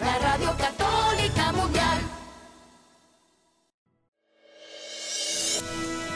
[0.00, 1.98] La radio católica mundial.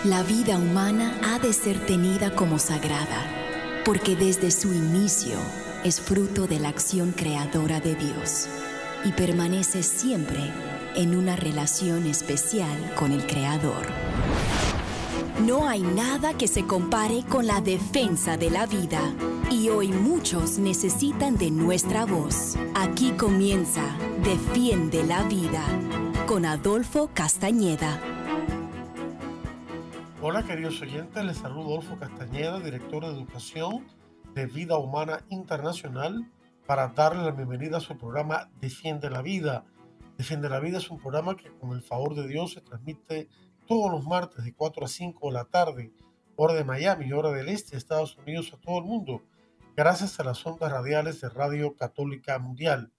[0.04, 5.36] La vida humana ha de ser tenida como sagrada, porque desde su inicio
[5.84, 8.48] es fruto de la acción creadora de Dios
[9.05, 10.53] y permanece siempre
[10.95, 13.87] en una relación especial con el Creador.
[15.46, 19.00] No hay nada que se compare con la defensa de la vida
[19.50, 22.57] y hoy muchos necesitan de nuestra voz.
[22.75, 23.82] Aquí comienza
[24.22, 25.64] Defiende la Vida
[26.26, 27.99] con Adolfo Castañeda.
[30.21, 33.86] Hola queridos oyentes, les saludo Adolfo Castañeda, director de Educación
[34.34, 36.30] de Vida Humana Internacional,
[36.66, 39.64] para darle la bienvenida a su programa Defiende la Vida.
[40.19, 43.30] Defiende la Vida es un programa que con el favor de Dios se transmite
[43.70, 45.92] todos los martes de 4 a 5 de la tarde,
[46.34, 49.22] hora de Miami, hora del este de Estados Unidos a todo el mundo,
[49.77, 52.92] gracias a las ondas radiales de Radio Católica Mundial.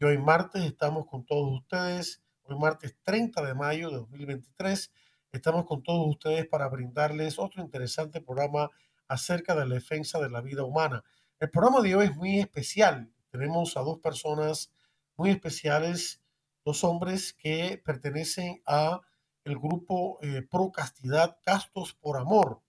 [0.00, 4.90] Y hoy martes estamos con todos ustedes, hoy martes 30 de mayo de 2023,
[5.30, 8.72] estamos con todos ustedes para brindarles otro interesante programa
[9.06, 11.04] acerca de la defensa de la vida humana.
[11.38, 13.12] El programa de hoy es muy especial.
[13.30, 14.72] Tenemos a dos personas
[15.16, 16.20] muy especiales
[16.64, 19.02] dos hombres que pertenecen a
[19.46, 22.62] el grupo eh, Pro Castidad Castos por Amor.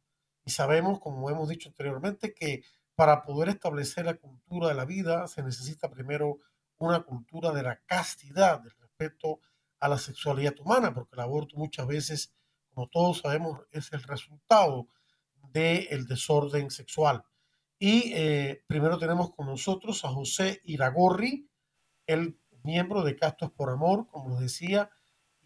[0.46, 2.64] Y sabemos, como hemos dicho anteriormente, que
[2.96, 6.38] para poder establecer la cultura de la vida se necesita primero
[6.78, 9.40] una cultura de la castidad, del respeto
[9.80, 12.34] a la sexualidad humana, porque el aborto muchas veces,
[12.70, 14.88] como todos sabemos, es el resultado
[15.52, 17.24] del desorden sexual.
[17.80, 21.50] Y eh, primero tenemos con nosotros a José Iragorri.
[22.06, 24.92] Él miembro de Castos por Amor, como les decía,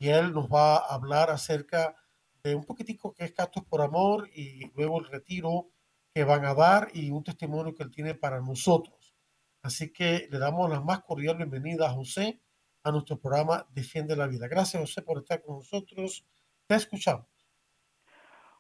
[0.02, 1.96] y él nos va a hablar acerca
[2.44, 5.68] de un poquitico que es Castos por Amor y luego el retiro
[6.12, 9.16] que van a dar y un testimonio que él tiene para nosotros.
[9.62, 12.40] Así que le damos la más cordial bienvenida a José
[12.84, 14.48] a nuestro programa Defiende la Vida.
[14.48, 16.26] Gracias, José, por estar con nosotros.
[16.66, 17.28] Te escuchamos.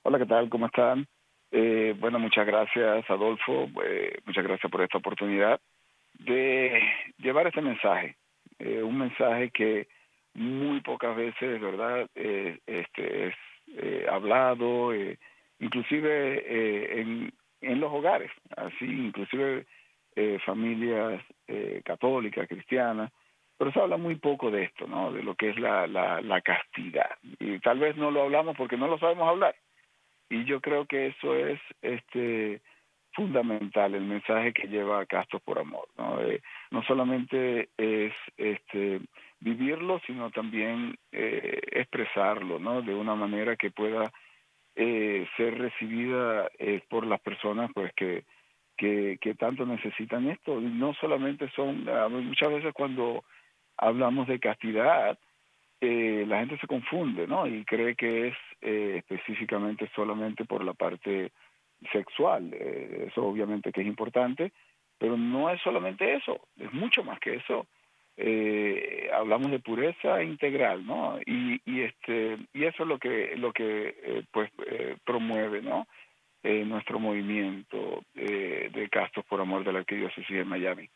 [0.04, 0.48] Hola, ¿qué tal?
[0.48, 1.08] ¿Cómo están?
[1.50, 3.68] Eh, bueno, muchas gracias, Adolfo.
[3.84, 5.60] Eh, muchas gracias por esta oportunidad
[6.20, 6.84] de
[7.18, 8.16] llevar este mensaje
[8.64, 9.88] eh, un mensaje que
[10.34, 13.36] muy pocas veces, ¿verdad?, eh, este, es
[13.78, 14.92] eh, hablado,
[15.60, 17.32] inclusive en,
[17.62, 19.66] en los hogares, así, inclusive
[20.46, 21.24] familias
[21.86, 23.12] católicas, cristianas,
[23.58, 26.42] pero se habla muy poco de esto, ¿no?, de lo que es la, la, la
[26.42, 27.12] castidad.
[27.40, 29.56] Y tal vez no lo hablamos porque no lo sabemos hablar.
[30.30, 32.62] Y yo creo que eso es, este,
[33.14, 35.88] fundamental el mensaje que lleva Castos por Amor.
[35.98, 36.22] ¿no?
[36.22, 36.42] Eh,
[36.72, 39.02] no solamente es este,
[39.42, 42.82] vivirlo, sino también eh, expresarlo ¿no?
[42.82, 44.12] de una manera que pueda
[44.74, 48.24] eh, ser recibida eh, por las personas pues que,
[48.78, 50.62] que, tanto necesitan esto.
[50.62, 53.24] Y no solamente son, muchas veces cuando
[53.78, 55.18] hablamos de castidad,
[55.82, 57.48] eh, la gente se confunde, ¿no?
[57.48, 61.32] Y cree que es específicamente solamente por la parte
[61.92, 62.54] sexual.
[62.54, 64.52] Eso obviamente que es importante,
[64.98, 67.68] pero no es solamente eso, es mucho más que eso.
[68.24, 71.20] Eh, hablamos de pureza integral, ¿no?
[71.26, 74.52] Y, y este y eso es lo que lo que eh, pues
[75.04, 75.88] promueve, ¿no?
[76.44, 80.90] nuestro movimiento de Castos por Amor de la Arquidiócesis de Miami.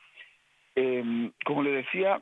[0.74, 2.20] Em, como le decía,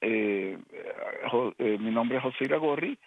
[0.00, 2.98] mi nombre es José Iragorri,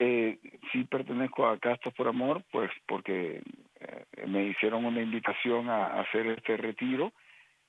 [0.00, 0.38] eh,
[0.70, 3.42] sí pertenezco a Castos por Amor, pues porque
[3.80, 7.12] eh, me hicieron una invitación a, hacer este retiro,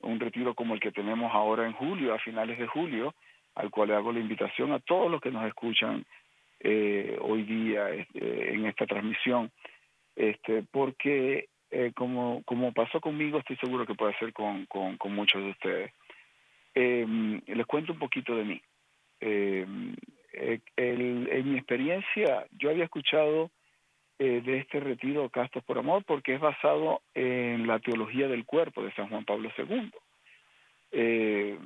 [0.01, 3.13] un retiro como el que tenemos ahora en julio, a finales de julio,
[3.55, 6.05] al cual le hago la invitación a todos los que nos escuchan
[6.59, 9.51] eh, hoy día este, en esta transmisión,
[10.15, 15.41] este, porque eh, como, como pasó conmigo, estoy seguro que puede ser con, con, muchos
[15.43, 15.91] de ustedes.
[16.75, 18.61] Eh, les cuento un poquito de mí.
[19.21, 19.65] Eh,
[20.33, 23.51] eh, el, en mi experiencia, yo había escuchado
[24.19, 28.83] eh, de este retiro Castos por Amor porque es basado en la teología del cuerpo
[28.83, 29.91] de San Juan Pablo II.
[30.91, 31.57] Eh,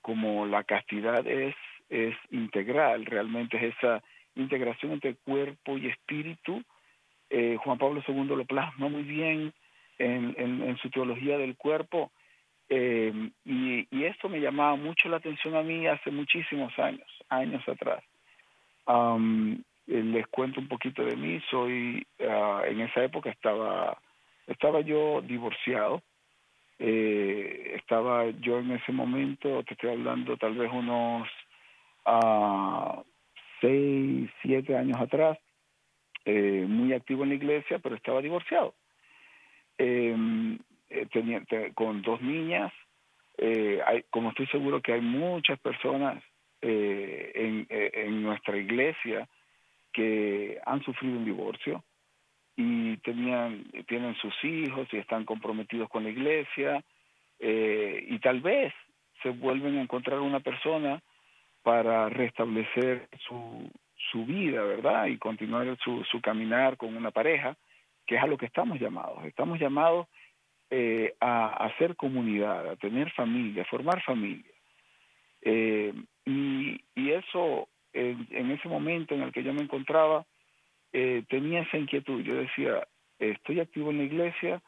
[0.00, 1.56] como la castidad es,
[1.88, 4.00] es integral, realmente es esa
[4.36, 6.62] integración entre cuerpo y espíritu,
[7.30, 9.52] eh, Juan Pablo II lo plasma muy bien
[9.98, 12.12] en, en, su teología del cuerpo
[12.68, 13.12] eh,
[13.44, 18.04] y, y esto me llamaba mucho la atención a mí hace muchísimos años, años atrás.
[19.88, 21.40] Les cuento un poquito de mí.
[21.50, 23.98] Soy uh, en esa época estaba
[24.46, 26.02] estaba yo divorciado.
[26.78, 31.28] Eh, estaba yo en ese momento, te estoy hablando tal vez unos
[32.06, 33.02] uh,
[33.60, 35.36] seis, siete años atrás,
[36.24, 38.74] eh, muy activo en la iglesia, pero estaba divorciado.
[39.76, 40.16] Eh,
[41.10, 42.72] tenía, te, con dos niñas,
[43.38, 46.22] eh, hay, como estoy seguro que hay muchas personas
[46.62, 49.28] eh, en, eh, en nuestra iglesia
[49.98, 51.82] que han sufrido un divorcio
[52.54, 56.84] y tenían tienen sus hijos y están comprometidos con la iglesia
[57.40, 58.72] eh, y tal vez
[59.24, 61.02] se vuelven a encontrar una persona
[61.64, 63.68] para restablecer su,
[64.12, 65.06] su vida, ¿verdad?
[65.06, 67.56] Y continuar su, su caminar con una pareja,
[68.06, 69.24] que es a lo que estamos llamados.
[69.24, 70.06] Estamos llamados
[70.70, 74.52] eh, a hacer comunidad, a tener familia, a formar familia.
[75.42, 75.92] Eh,
[76.24, 80.24] y, y eso, en, ese momento en el que yo me encontraba,
[80.92, 82.22] eh, tenía esa inquietud.
[82.22, 82.86] Yo decía,
[83.18, 84.62] estoy activo en la iglesia,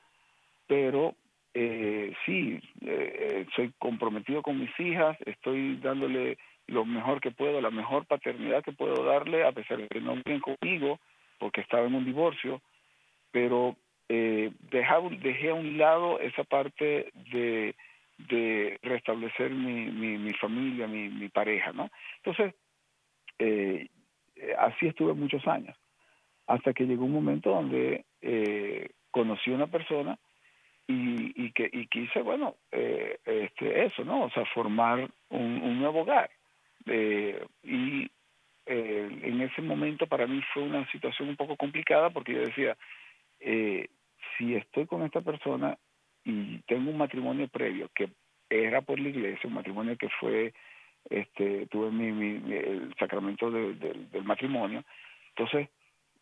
[0.66, 1.14] pero
[1.54, 7.70] eh, sí, eh, soy comprometido con mis hijas, estoy dándole lo mejor que puedo, la
[7.70, 11.00] mejor paternidad que puedo darle, a pesar de que no viven conmigo,
[11.38, 12.62] porque estaba en un divorcio,
[13.32, 13.76] pero
[14.08, 17.74] eh, dejaba, dejé a un lado esa parte de,
[18.18, 21.90] de restablecer mi, mi, mi familia, mi, mi pareja, ¿no?
[22.18, 22.54] Entonces,
[23.40, 23.88] eh,
[24.58, 25.76] así estuve muchos años,
[26.46, 30.18] hasta que llegó un momento donde eh, conocí a una persona
[30.86, 35.78] y, y que y quise bueno eh, este eso no o sea formar un, un
[35.80, 36.30] nuevo hogar.
[36.86, 38.10] Eh, y
[38.66, 42.76] eh, en ese momento para mí fue una situación un poco complicada porque yo decía
[43.40, 43.88] eh,
[44.36, 45.76] si estoy con esta persona
[46.24, 48.10] y tengo un matrimonio previo que
[48.48, 50.52] era por la iglesia un matrimonio que fue
[51.08, 54.84] este tuve mi, mi el sacramento de, de, del matrimonio
[55.30, 55.68] entonces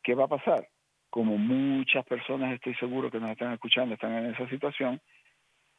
[0.02, 0.68] qué va a pasar
[1.10, 5.00] como muchas personas estoy seguro que nos están escuchando están en esa situación,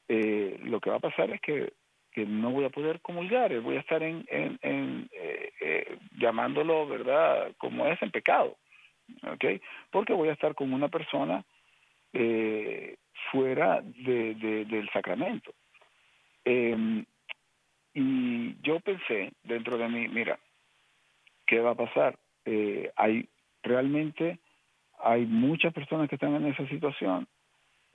[0.07, 1.73] eh, lo que va a pasar es que,
[2.17, 7.53] no voy a poder comulgar, voy a estar en, en, en eh, eh, llamándolo, ¿verdad?,
[7.57, 8.57] como es en pecado,
[9.23, 9.45] ¿ok?
[9.89, 11.45] Porque voy a estar con una persona
[12.11, 12.97] eh,
[13.31, 15.53] fuera de, de, del sacramento.
[18.01, 20.39] Y yo pensé dentro de mí, mira,
[21.45, 22.17] ¿qué va a pasar?
[22.45, 23.27] Eh, hay
[23.61, 24.39] realmente
[25.03, 27.27] hay muchas personas que están en esa situación.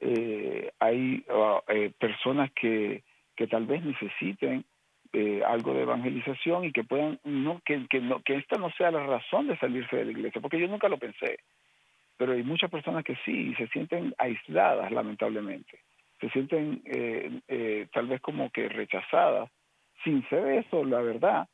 [0.01, 1.25] Eh, hay
[1.69, 3.03] eh, personas que,
[3.35, 4.67] que tal vez necesiten
[5.15, 8.91] eh, algo de evangelización y que puedan, no que, que, no, que esta no sea
[8.91, 11.39] la razón de salirse de la iglesia, porque yo nunca lo pensé.
[12.19, 15.79] Pero hay muchas personas que sí y se sienten aisladas, lamentablemente.
[16.21, 19.51] Se sienten eh, eh, tal vez como que rechazadas,
[20.05, 21.49] sin ser eso, la verdad,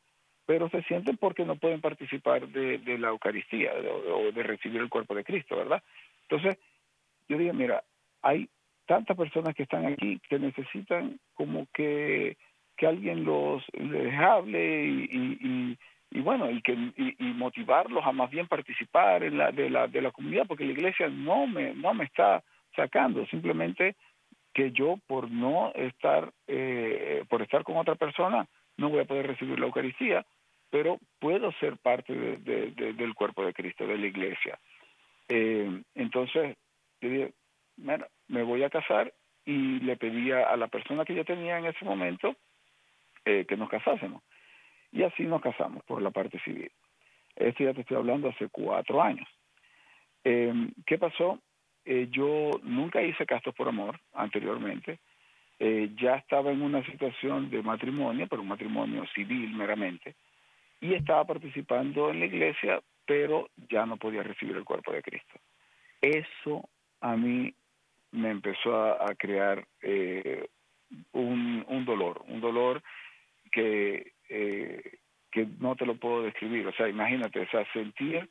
[0.45, 5.15] pero se sienten porque no pueden participar de, la Eucaristía o de recibir el cuerpo
[5.15, 5.81] de Cristo, ¿verdad?
[6.23, 6.57] Entonces,
[7.29, 7.83] yo dije, mira,
[8.21, 8.49] hay
[8.85, 12.37] tantas personas que están aquí que necesitan como que,
[12.75, 15.77] que alguien los les hable y, y, y,
[16.11, 20.01] y bueno, y, que, y, motivarlos a más bien participar en la, de, la, de
[20.01, 22.43] la comunidad, porque la iglesia no me, no me está
[22.75, 23.95] sacando, simplemente
[24.53, 29.27] que yo por no estar, eh, por estar con otra persona, no voy a poder
[29.27, 30.25] recibir la Eucaristía,
[30.69, 34.59] pero puedo ser parte de, de, de, del cuerpo de Cristo, de la iglesia.
[35.27, 36.57] Eh, entonces,
[37.01, 37.33] yo dije,
[37.77, 39.13] bueno, me voy a casar
[39.45, 42.35] y le pedía a la persona que yo tenía en ese momento
[43.25, 44.23] eh, que nos casásemos.
[44.91, 46.71] Y así nos casamos por la parte civil.
[47.35, 49.27] Esto ya te estoy hablando hace cuatro años.
[50.23, 50.53] Eh,
[50.85, 51.39] ¿Qué pasó?
[51.85, 54.99] Eh, yo nunca hice castos por amor anteriormente.
[55.59, 60.15] Eh, ya estaba en una situación de matrimonio, pero un matrimonio civil meramente
[60.81, 65.39] y estaba participando en la iglesia, pero ya no podía recibir el cuerpo de Cristo.
[66.01, 66.67] Eso
[66.99, 67.53] a mí
[68.11, 70.47] me empezó a, crear eh,
[71.13, 72.81] un, un, dolor, un dolor
[73.51, 74.97] que, eh,
[75.31, 76.67] que no te lo puedo describir.
[76.67, 78.27] O sea, imagínate, o sea, sentir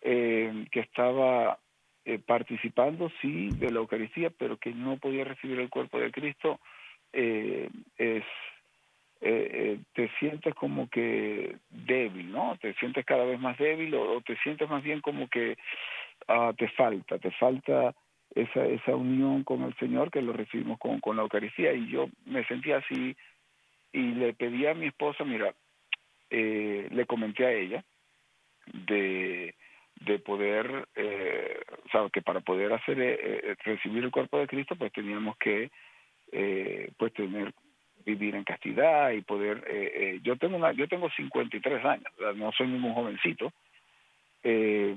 [0.00, 1.58] eh, que estaba
[2.04, 6.60] eh, participando, sí, de la Eucaristía, pero que no podía recibir el cuerpo de Cristo,
[7.12, 8.24] eh, es
[9.24, 12.58] eh, eh, te sientes como que débil, ¿no?
[12.60, 15.56] Te sientes cada vez más débil o, te sientes más bien como que
[16.28, 17.94] uh, te falta, te falta
[18.34, 21.72] esa, esa unión con el Señor que lo recibimos con, con la Eucaristía.
[21.72, 23.16] Y yo me sentía así
[23.92, 25.54] y le pedí a mi esposa, mira,
[26.28, 27.84] eh, le comenté a ella
[28.72, 29.54] de
[30.04, 34.76] de poder, eh, o sea, que para poder hacer eh, recibir el cuerpo de Cristo,
[34.76, 35.70] pues teníamos que
[36.32, 37.52] eh, pues tener
[38.04, 42.50] vivir en castidad y poder eh, eh, yo tengo una yo tengo 53 años no
[42.52, 43.52] soy ningún jovencito
[44.42, 44.96] eh,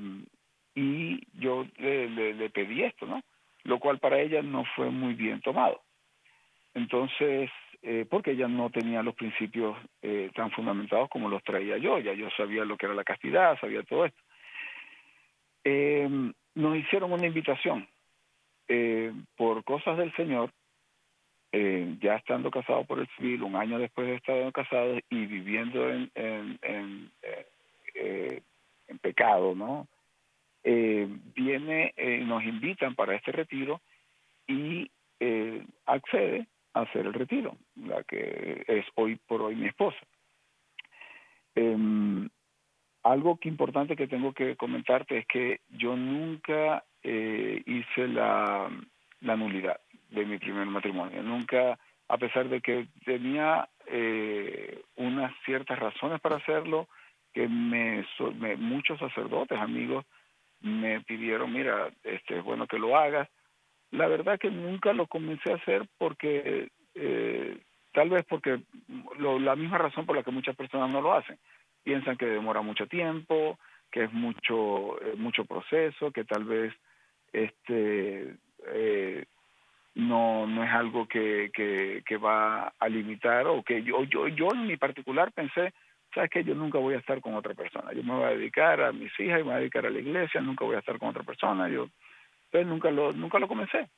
[0.73, 3.21] y yo le, pedí esto no
[3.63, 5.81] lo cual para ella no fue muy bien tomado.
[6.75, 7.49] Entonces
[7.81, 12.13] eh, porque ella no tenía los principios eh, tan fundamentados como los traía yo ya
[12.13, 14.21] yo sabía lo que era la castidad sabía todo esto
[15.65, 16.07] eh,
[16.55, 17.87] nos hicieron una invitación
[19.35, 20.49] por cosas del señor
[21.57, 25.89] eh, ya estando casado por el civil, un año después de estar casado y viviendo
[25.89, 27.11] en, en, en,
[27.93, 28.41] eh,
[28.89, 29.87] en pecado, ¿no?
[30.65, 33.79] Eh, viene, eh, nos invitan para este retiro
[34.47, 34.91] y
[35.21, 39.99] eh, accede a hacer el retiro, la que es hoy por hoy mi esposa.
[41.55, 42.27] Em,
[43.05, 48.67] algo que importante que tengo que comentarte es que yo nunca eh, hice la,
[49.21, 51.21] nulidad de mi primer matrimonio.
[51.21, 56.87] Nunca, a pesar de que tenía eh, unas ciertas razones para hacerlo,
[57.31, 58.03] que me,
[58.39, 60.03] me, muchos sacerdotes, amigos,
[60.61, 63.29] me pidieron, mira, este, es bueno que lo hagas.
[63.91, 67.57] La verdad que nunca lo comencé a hacer porque, eh,
[67.93, 68.61] tal vez porque
[69.19, 71.37] lo, la misma razón por la que muchas personas no lo hacen.
[71.85, 73.59] Piensan que demora mucho tiempo,
[73.91, 76.73] que es mucho, eh, mucho proceso, que tal vez
[77.31, 78.35] este
[78.73, 79.25] eh,
[79.93, 84.65] no no es algo que, que, va a limitar o que yo yo yo en
[84.65, 85.73] mi particular pensé
[86.13, 87.93] sabes que yo nunca voy a estar con otra persona.
[87.93, 89.99] Yo me voy a dedicar a mis hijas y me voy a dedicar a la
[89.99, 91.69] iglesia nunca voy a estar con otra persona.
[91.69, 91.87] Yo
[92.45, 93.89] entonces nunca lo nunca lo comencé.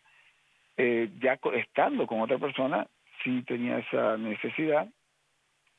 [0.76, 2.86] Eh, ya estando con otra persona
[3.24, 4.88] sí tenía esa necesidad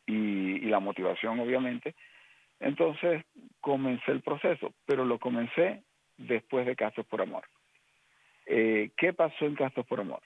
[0.09, 1.95] y, y la motivación obviamente
[2.59, 3.25] entonces
[3.61, 5.83] comencé el proceso pero lo comencé
[6.19, 7.45] después de Castos por Amor.
[8.47, 10.21] Eh, ¿Qué pasó en Castos por Amor?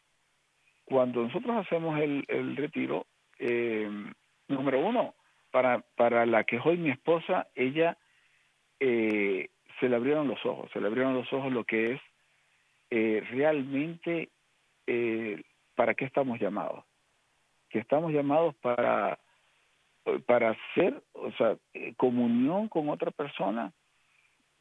[0.85, 3.07] Cuando nosotros hacemos el, el retiro,
[3.39, 3.89] eh,
[4.49, 5.15] número uno,
[5.51, 7.97] para, para la que hoy mi esposa, ella
[8.81, 12.01] eh, se le abrieron los ojos, se le abrieron los ojos lo que es
[12.91, 14.31] eh, realmente
[14.87, 15.43] eh,
[15.75, 16.85] para qué estamos llamados.
[17.71, 19.19] Que estamos llamados para,
[20.27, 23.73] para hacer, o sea, eh, comunión con otra persona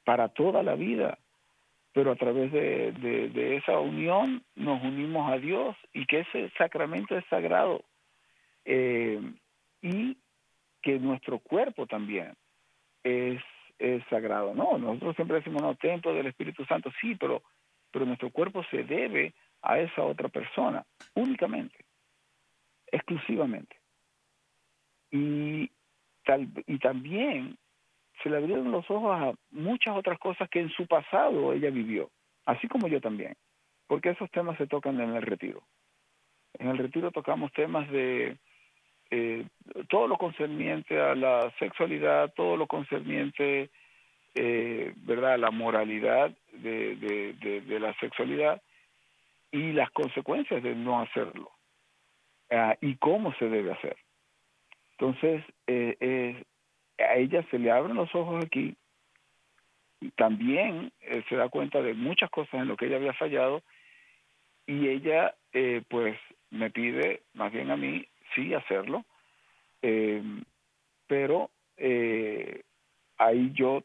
[0.03, 1.17] para toda la vida,
[1.93, 7.17] pero a través de, de, esa unión nos unimos a Dios y que ese sacramento
[7.17, 7.83] es sagrado
[8.65, 9.19] eh,
[9.81, 10.17] y
[10.81, 12.33] que nuestro cuerpo también
[13.03, 13.41] es,
[13.77, 14.53] es sagrado.
[14.53, 17.43] No, nosotros siempre decimos, no, templo del Espíritu Santo, sí, pero,
[17.91, 21.85] pero nuestro cuerpo se debe a esa otra persona, únicamente,
[22.87, 23.80] exclusivamente.
[25.11, 25.69] Y,
[26.23, 27.57] tal, y también
[28.23, 32.09] se le abrieron los ojos a muchas otras cosas que en su pasado ella vivió,
[32.45, 33.35] así como yo también,
[33.87, 35.63] porque esos temas se tocan en el retiro.
[36.53, 38.37] En el retiro tocamos temas de
[39.09, 39.45] eh,
[39.89, 43.69] todo lo concerniente a la sexualidad, todo lo concerniente,
[44.35, 48.61] eh, ¿verdad?, a la moralidad de, de, de, la sexualidad
[49.51, 51.51] y las consecuencias de no hacerlo
[52.51, 53.97] uh, y cómo se debe hacer.
[55.01, 56.43] Entonces, eh, eh,
[56.99, 58.75] a ella se le abren los ojos aquí
[59.99, 63.63] y también eh, se da cuenta de muchas cosas en lo que ella había fallado
[64.67, 65.33] y ella
[65.89, 66.17] pues
[66.51, 68.05] me pide más bien a mí
[68.35, 69.03] sí hacerlo
[71.07, 71.49] pero
[73.17, 73.83] ahí yo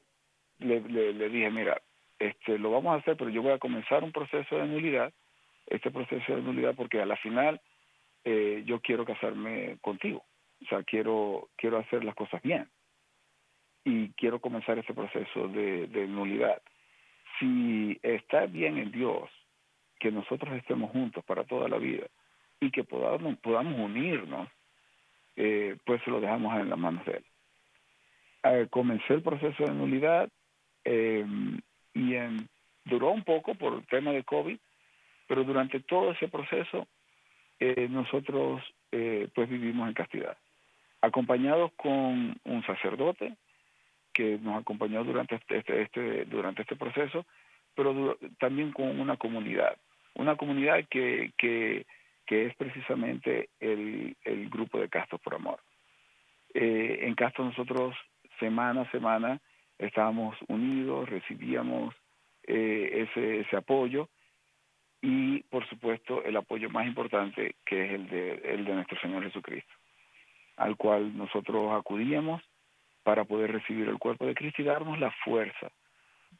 [0.59, 1.81] le, le, le, dije mira
[2.19, 5.13] este lo vamos a hacer pero yo voy a comenzar un proceso de nulidad
[5.67, 7.61] este proceso de nulidad porque a la final
[8.25, 10.23] yo quiero casarme contigo
[10.67, 12.69] o sea quiero quiero hacer las cosas bien
[13.85, 16.61] y quiero comenzar ese proceso de, de, nulidad.
[17.39, 19.31] Si está bien en Dios
[20.01, 22.07] que nosotros estemos juntos para toda la vida
[22.59, 24.49] y que podamos, podamos unirnos,
[25.37, 27.25] eh, pues lo dejamos en las manos de Él.
[28.43, 30.29] Eh, comencé el proceso de nulidad
[30.85, 31.25] eh,
[31.95, 32.15] y
[32.85, 34.59] duró un poco por el tema de COVID,
[35.29, 36.89] pero durante todo ese proceso
[37.59, 40.37] eh, nosotros eh, pues vivimos en castidad,
[41.07, 43.35] acompañados con un sacerdote,
[44.13, 47.27] que nos acompañó durante este, este, este, durante este proceso,
[47.75, 49.77] pero también con una comunidad,
[50.15, 51.85] una comunidad que, que,
[52.29, 55.61] es precisamente el, el grupo de Castos por Amor.
[56.55, 57.95] Eh, en Castos nosotros
[58.41, 59.41] semana a semana
[59.79, 61.95] estábamos unidos, recibíamos
[62.47, 64.09] eh, ese, ese apoyo
[65.03, 69.23] y por supuesto el apoyo más importante que es el de, el de nuestro Señor
[69.25, 69.73] Jesucristo,
[70.57, 72.43] al cual nosotros acudíamos
[73.03, 75.71] para poder recibir el cuerpo de Cristo y darnos la fuerza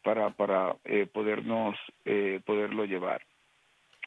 [0.03, 3.23] para, para eh, podernos, eh, poderlo llevar.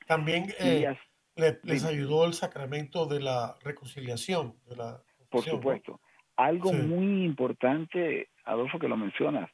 [0.08, 0.94] También eh,
[1.36, 4.56] le, les ayudó el sacramento de la reconciliación.
[4.68, 5.94] De la por supuesto.
[5.94, 6.00] ¿no?
[6.36, 6.78] Algo sí.
[6.78, 9.50] muy importante, Adolfo, que lo mencionas,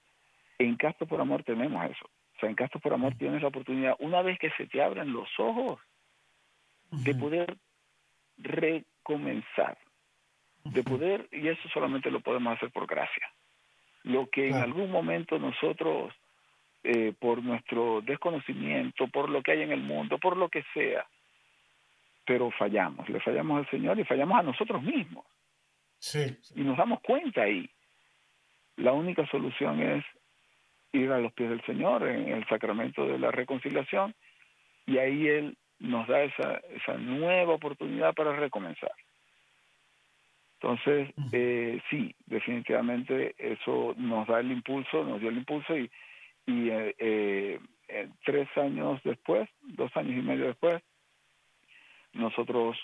[0.58, 2.06] en Castro por Amor tenemos eso.
[2.06, 5.12] O sea, en Castro por Amor tienes la oportunidad, una vez que se te abren
[5.12, 5.80] los ojos,
[6.92, 7.04] uh -huh.
[7.04, 7.58] de poder
[8.38, 9.78] recomenzar
[10.66, 13.28] de poder, y eso solamente lo podemos hacer por gracia.
[14.04, 16.14] Lo que en algún momento nosotros,
[16.84, 21.06] eh, por nuestro desconocimiento, por lo que hay en el mundo, por lo que sea,
[22.26, 25.26] pero fallamos, le fallamos al Señor y fallamos a nosotros mismos.
[26.00, 26.36] Sí.
[26.56, 27.70] Y nos damos cuenta ahí.
[28.78, 30.04] La única solución es
[30.92, 34.16] ir a los pies del Señor en el sacramento de la reconciliación
[34.86, 38.92] y ahí Él nos da esa, esa nueva oportunidad para recomenzar.
[40.66, 45.92] Entonces, eh, sí, definitivamente eso nos da el impulso, nos dio el impulso y,
[46.48, 50.82] y eh, eh, tres años después, dos años y medio después,
[52.14, 52.78] nosotros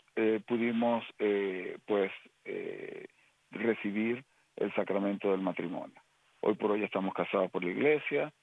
[0.45, 1.03] pudimos
[1.85, 2.11] pues
[3.50, 4.23] recibir
[4.57, 5.95] el sacramento del matrimonio.
[6.41, 8.33] Hoy por hoy estamos casados por la iglesia.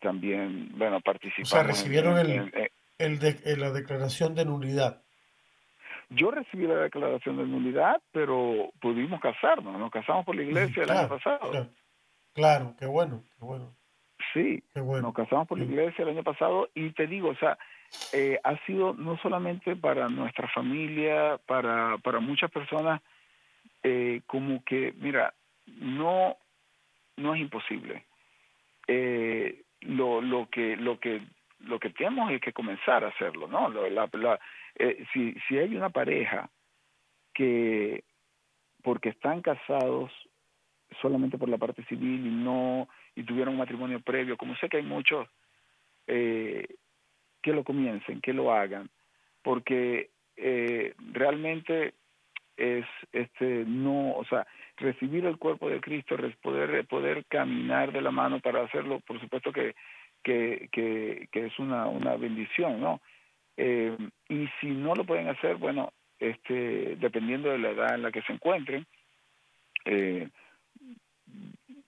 [0.00, 1.52] también, bueno, participamos.
[1.52, 2.52] O sea, recibieron el,
[2.98, 5.02] el de, la declaración de nulidad.
[6.10, 10.90] Yo recibí la declaración de nulidad, pero pudimos casarnos, nos casamos por la iglesia el
[10.90, 11.68] año pasado.
[12.32, 13.74] Claro, qué bueno, qué bueno.
[14.32, 17.58] Sí, nos casamos por la iglesia el año pasado y te digo, o sea,
[18.12, 23.00] eh, ha sido no solamente para nuestra familia, para, para muchas personas,
[23.82, 25.34] eh, como que, mira,
[25.66, 26.36] no,
[27.16, 28.04] no es imposible.
[28.86, 31.22] Eh, lo, lo que, lo que,
[31.60, 33.68] lo que tenemos es que comenzar a hacerlo, ¿no?
[33.68, 34.40] La, la,
[34.76, 36.50] eh, si, si hay una pareja
[37.34, 38.04] que
[38.82, 40.10] porque están casados
[41.00, 44.78] solamente por la parte civil y no y tuvieron un matrimonio previo, como sé que
[44.78, 45.28] hay muchos
[46.06, 46.66] eh,
[47.42, 48.88] que lo comiencen, que lo hagan,
[49.42, 51.94] porque eh, realmente
[52.56, 54.46] es este no, o sea,
[54.76, 59.52] recibir el cuerpo de Cristo, poder poder caminar de la mano para hacerlo, por supuesto
[59.52, 59.74] que
[60.22, 63.00] que, que, que es una, una bendición, ¿no?
[63.60, 63.96] Eh,
[64.28, 68.22] y si no lo pueden hacer, bueno, este, dependiendo de la edad en la que
[68.22, 68.86] se encuentren,
[69.84, 70.28] eh,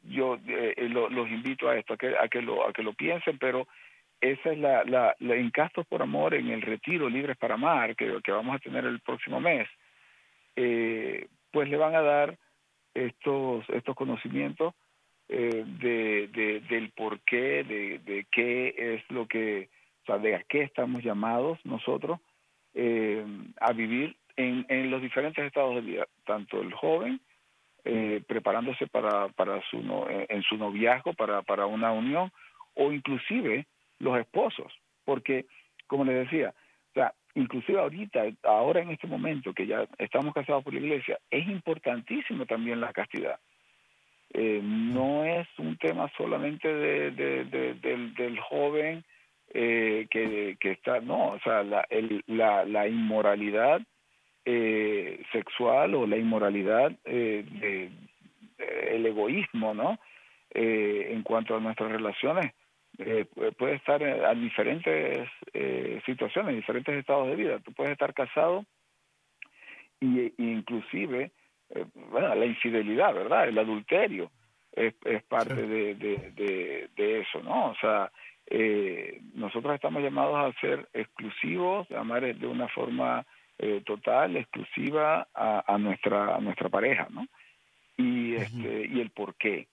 [0.02, 3.38] yo eh, los invito a esto, a que, a que lo, a que lo piensen,
[3.38, 3.68] pero
[4.20, 8.18] esa es la, la, en Castos por Amor, en el retiro Libres para Amar, que,
[8.24, 9.68] que vamos a tener el próximo mes,
[11.52, 12.36] pues le van a dar
[12.95, 14.75] estos, estos conocimientos
[15.28, 19.68] de, de, del porqué, de, de qué es lo que
[20.18, 22.20] de a qué estamos llamados nosotros
[22.75, 23.25] eh,
[23.60, 27.20] a vivir en, en los diferentes estados de vida, tanto el joven
[27.84, 32.30] eh, preparándose para, para su eh, en su noviazgo, para, para una unión,
[32.75, 33.66] o inclusive
[33.99, 34.73] los esposos,
[35.04, 35.46] porque,
[35.86, 36.54] como les decía,
[36.90, 41.18] o sea, inclusive ahorita, ahora en este momento que ya estamos casados por la iglesia,
[41.30, 43.40] es importantísimo también la castidad.
[44.32, 49.04] no es un tema solamente de, de, del, del joven
[49.52, 53.80] eh, que, que está, no, o sea, la, el, la, la inmoralidad
[54.45, 57.91] eh, sexual o la inmoralidad, eh, de,
[58.91, 59.99] el egoísmo, ¿no?
[60.52, 62.52] Eh, en cuanto a nuestras relaciones,
[62.99, 63.25] eh,
[63.56, 67.58] puede estar a diferentes eh, situaciones, diferentes estados de vida.
[67.60, 68.67] Tú puedes estar casado
[70.00, 71.30] y, inclusive,
[71.71, 73.49] eh, bueno, la infidelidad, ¿verdad?
[73.49, 74.30] El adulterio
[74.73, 77.71] es, es parte de, de, de, de, eso, ¿no?
[77.71, 78.10] O sea,
[78.50, 83.25] eh, nosotros estamos llamados a ser exclusivos, a amar de una forma
[83.58, 87.26] eh, total, exclusiva a, a, nuestra a nuestra pareja, ¿no?
[87.97, 89.69] Y este y el por qué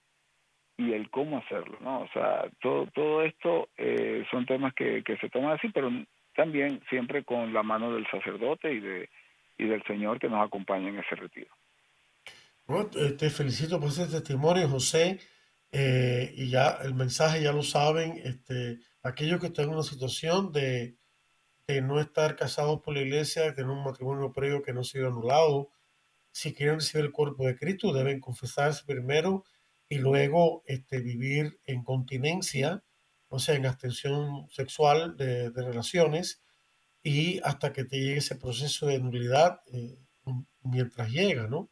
[0.77, 2.01] y el cómo hacerlo, ¿no?
[2.01, 5.89] O sea, todo todo esto eh, son temas que, que se toman así, pero
[6.35, 9.09] también siempre con la mano del sacerdote y de
[9.57, 11.49] y del Señor que nos acompaña en ese retiro.
[12.67, 15.19] Bueno, te felicito por ese testimonio, José.
[15.71, 20.51] Eh, y ya el mensaje ya lo saben, este, aquellos que están en una situación
[20.51, 20.97] de,
[21.67, 24.99] de, no estar casados por la iglesia, de tener un matrimonio previo que no se
[24.99, 25.69] sido anulado,
[26.31, 29.43] si quieren recibir el cuerpo de Cristo, deben confesarse primero
[29.89, 32.83] y luego este, vivir en continencia,
[33.29, 36.41] o sea, en abstención sexual de, de relaciones,
[37.03, 39.97] y hasta que te llegue ese proceso de nulidad eh,
[40.61, 41.69] mientras llega, ¿no?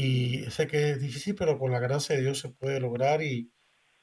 [0.00, 3.50] Y sé que es difícil, pero con la gracia de Dios se puede lograr y,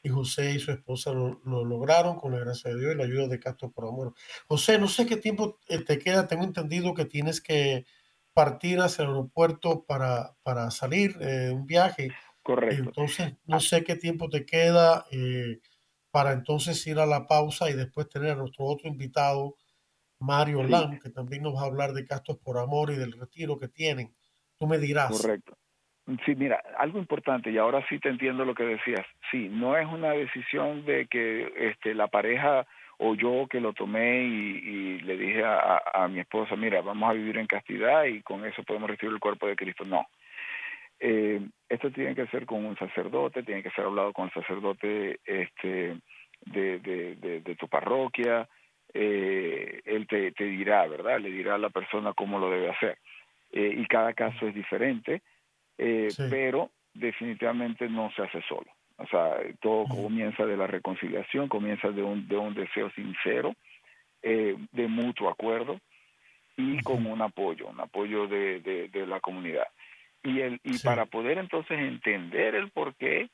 [0.03, 3.05] y José y su esposa lo, lo, lograron con la gracia de Dios y la
[3.05, 4.13] ayuda de Castro por Amor.
[4.49, 7.85] José, no sé qué tiempo eh, te queda, tengo entendido que tienes que
[8.33, 12.09] partir hacia el aeropuerto para, para salir de eh, un viaje.
[12.43, 12.83] Correcto.
[12.83, 15.61] Entonces, no sé qué tiempo te queda eh,
[16.11, 19.55] para entonces ir a la pausa y después tener a nuestro otro invitado,
[20.19, 20.71] Mario sí.
[20.71, 23.69] Lam, que también nos va a hablar de Castros por Amor y del retiro que
[23.69, 24.13] tienen.
[24.57, 25.21] Tú me dirás.
[25.21, 25.57] Correcto.
[26.25, 29.05] Sí, mira, algo importante, y ahora sí te entiendo lo que decías.
[29.31, 34.23] Sí, no es una decisión de que este, la pareja o yo que lo tomé
[34.23, 38.63] y, le dije a, mi esposa, mira, vamos a vivir en castidad y con eso
[38.63, 39.83] podemos recibir el cuerpo de Cristo.
[39.83, 40.07] No.
[40.99, 45.19] Eh, esto tiene que ser con un sacerdote, tiene que ser hablado con el sacerdote
[45.25, 45.97] este,
[46.45, 48.47] de, tu parroquia,
[48.93, 51.19] eh, él te, te, dirá, ¿verdad?
[51.19, 52.97] Le dirá a la persona cómo lo debe hacer.
[53.51, 55.21] Eh, y cada caso es diferente,
[55.77, 58.67] eh, pero definitivamente no se hace solo.
[58.97, 63.53] O sea, todo comienza de la reconciliación, comienza de un, de un deseo sincero,
[64.21, 65.79] de mutuo acuerdo
[66.57, 69.67] y con un apoyo, un apoyo de, de, la comunidad.
[70.23, 73.29] Y, el, y para poder entonces entender el por qué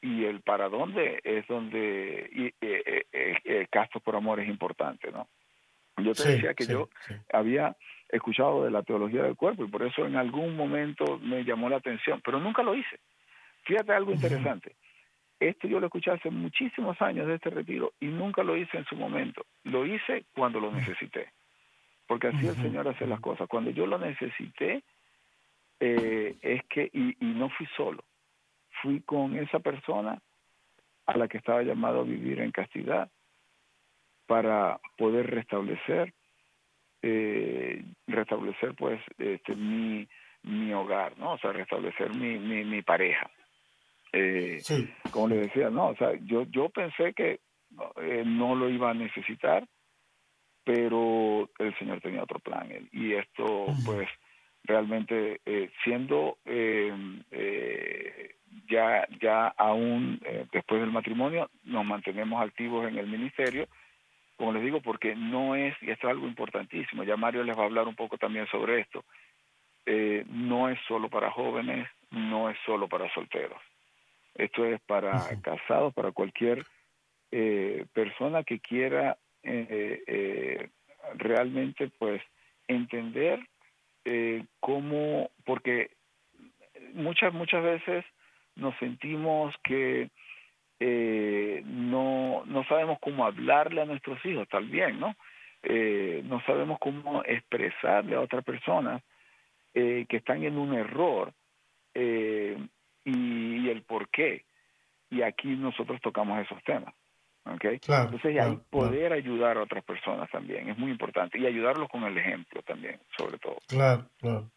[0.00, 3.66] y el para dónde es donde y, eh, eh, eh,
[4.02, 5.28] por amor es importante, ¿no?
[5.98, 6.88] Yo te decía que yo
[7.32, 7.76] había
[8.08, 11.76] escuchado de la teología del cuerpo y por eso en algún momento me llamó la
[11.76, 13.00] atención, pero nunca lo hice.
[13.64, 14.76] Fíjate algo interesante.
[15.40, 18.84] Esto yo lo escuché hace muchísimos años de este retiro y nunca lo hice en
[18.84, 19.44] su momento.
[19.64, 21.32] Lo hice cuando lo necesité,
[22.06, 23.48] porque así el Señor hace las cosas.
[23.48, 24.82] Cuando yo lo necesité,
[25.80, 28.04] es que, y, y no fui solo,
[28.82, 30.18] fui con esa persona
[31.06, 33.10] a la que estaba llamado a vivir en castidad
[34.26, 36.14] para poder restablecer
[37.06, 40.08] eh, restablecer pues este mi
[40.42, 43.30] mi hogar no o sea restablecer mi mi, mi pareja.
[44.12, 44.62] Eh,
[45.10, 47.40] como le decía no o sea yo yo pensé que
[48.00, 49.66] eh, no lo iba a necesitar
[50.64, 54.08] pero el señor tenía otro plan y esto pues
[54.62, 56.90] realmente eh, siendo eh,
[57.30, 58.34] eh,
[58.70, 60.20] ya ya aún
[60.52, 63.66] después del matrimonio nos mantenemos activos en el ministerio
[64.36, 67.62] como les digo porque no es y esto es algo importantísimo ya Mario les va
[67.62, 69.04] a hablar un poco también sobre esto
[70.28, 73.60] no es solo para jóvenes no es solo para solteros.
[74.34, 76.64] Esto es para casados para cualquier
[77.92, 79.18] persona que quiera
[81.14, 82.22] realmente pues
[82.68, 83.40] entender
[84.04, 85.90] eh, cómo, porque
[86.94, 88.04] muchas, muchas veces
[88.56, 90.10] nos sentimos que
[90.80, 95.14] eh, no, no sabemos cómo hablarle a nuestros hijos, tal bien, ¿no?
[95.62, 99.02] Eh, no sabemos cómo expresarle a otras personas
[99.72, 101.32] eh, que están en un error
[101.94, 102.58] eh,
[103.04, 104.44] y, y el por qué.
[105.10, 106.94] Y aquí nosotros tocamos esos temas.
[107.44, 107.80] ¿okay?
[107.86, 112.16] Entonces, ahí poder ayudar a otras personas también es muy importante y ayudarlos con el
[112.16, 113.58] ejemplo también, sobre todo.
[113.68, 114.50] Claro, claro.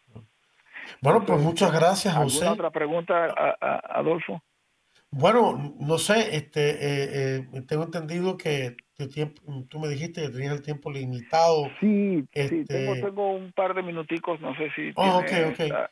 [1.01, 2.45] Bueno, pues muchas gracias, José.
[2.45, 4.41] ¿Alguna otra pregunta, a, Adolfo?
[5.12, 8.76] Bueno, no sé, este, eh, eh, tengo entendido que
[9.13, 11.70] tiempo, tú me dijiste que tenías el tiempo limitado.
[11.80, 14.91] Sí, sí, este tengo, tengo, un par de minuticos, no sé si.
[14.96, 15.89] Oh, ok, ok.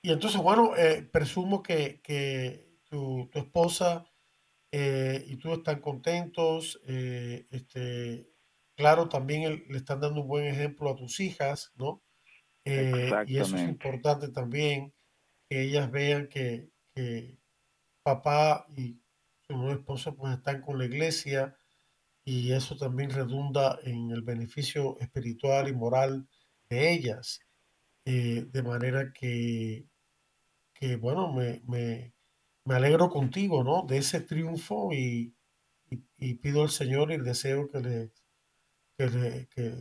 [0.00, 4.06] Y entonces, bueno, eh, presumo que, que tu, tu esposa
[4.72, 6.80] y tú están contentos.
[6.86, 8.26] Este,
[8.74, 12.02] claro, también le están dando un buen ejemplo a tus hijas, ¿no?
[12.64, 14.94] Y eso es importante también,
[15.48, 17.41] que ellas vean que, que
[18.02, 19.00] papá y
[19.46, 21.56] su nueva esposa pues están con la iglesia
[22.24, 26.28] y eso también redunda en el beneficio espiritual y moral
[26.68, 27.40] de ellas.
[28.04, 29.86] de manera que,
[30.74, 32.14] que bueno, me, me,
[32.64, 33.84] me alegro contigo, ¿no?
[33.86, 35.34] De ese triunfo y,
[36.18, 38.12] y, pido al Señor y deseo que le,
[38.98, 39.76] que le, que,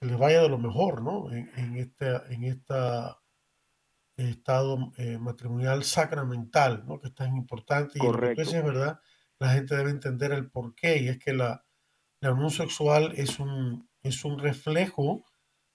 [0.00, 1.30] le vaya de lo mejor, ¿no?
[1.32, 1.94] En, en
[2.30, 3.21] en esta
[4.16, 7.00] estado eh, matrimonial sacramental, ¿no?
[7.00, 7.98] Que es tan importante.
[7.98, 9.00] Y lo que es verdad,
[9.38, 11.64] la gente debe entender el porqué y es que la,
[12.20, 15.24] la unión sexual es un, es un reflejo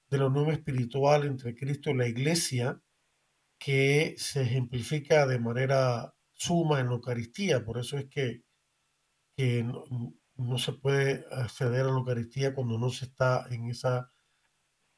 [0.09, 2.81] de la unión espiritual entre Cristo y la iglesia
[3.59, 8.43] que se ejemplifica de manera suma en la Eucaristía, por eso es que,
[9.35, 14.11] que no, se puede acceder a la Eucaristía cuando no se está en esa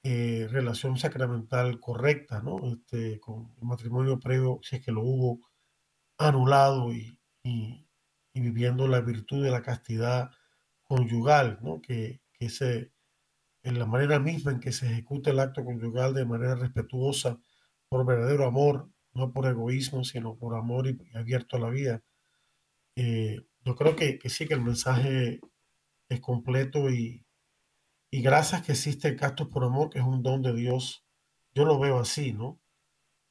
[0.04, 2.58] eh, relación sacramental correcta, ¿no?
[2.74, 5.42] Este, con el matrimonio previo, si es que lo hubo
[6.18, 7.86] anulado y, y,
[8.34, 10.32] viviendo la virtud de la castidad
[10.84, 11.82] conyugal, ¿no?
[11.82, 12.94] Que, que se,
[13.64, 17.40] en la manera misma en que se ejecuta el acto conyugal de manera respetuosa
[17.90, 22.04] por verdadero amor no por egoísmo, sino por amor y, abierto a la vida.
[22.96, 25.40] Eh, yo creo que, sí, que el mensaje
[26.10, 27.26] es completo y,
[28.12, 31.06] y gracias que existe Castos por Amor, que es un don de Dios.
[31.54, 32.60] Yo lo veo así, ¿no?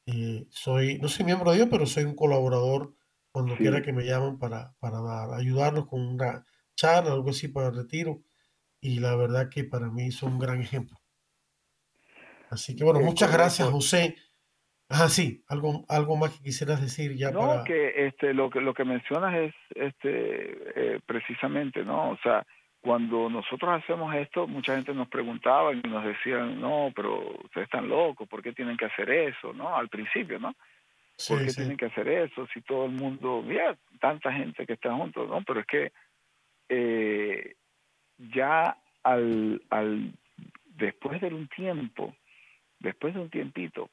[0.06, 2.94] Eh, soy, no soy miembro de Dios, pero soy un colaborador
[3.30, 7.68] cuando quiera que me llaman para, para dar, ayudarlos con una charla, algo así para
[7.68, 8.22] el retiro.
[8.80, 10.96] Y la verdad que para mí son un gran ejemplo.
[12.50, 14.16] Así que bueno, muchas gracias, José.
[14.88, 18.72] Ah, sí, algo, algo más que quisieras decir ya no, que este, lo que lo
[18.72, 22.12] que mencionas es este eh, precisamente, ¿no?
[22.12, 22.46] O sea,
[22.80, 27.88] cuando nosotros hacemos esto, mucha gente nos preguntaba y nos decían, no, pero ustedes están
[27.88, 29.52] locos, ¿por qué tienen que hacer eso?
[29.52, 29.76] ¿No?
[29.76, 30.54] Al principio, ¿no?
[31.26, 32.46] ¿Por qué tienen que hacer eso?
[32.54, 35.42] Si todo el mundo, mira, tanta gente que está juntos, ¿no?
[35.42, 35.92] Pero es que
[36.68, 37.56] eh,
[38.18, 40.12] ya al, al
[40.64, 42.14] después de un tiempo,
[42.78, 43.90] después de un tiempito,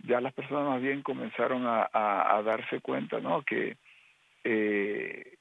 [0.00, 3.42] ya las personas más bien comenzaron a, a, darse cuenta, ¿no?
[3.42, 3.76] Que,
[4.44, 5.36] eh,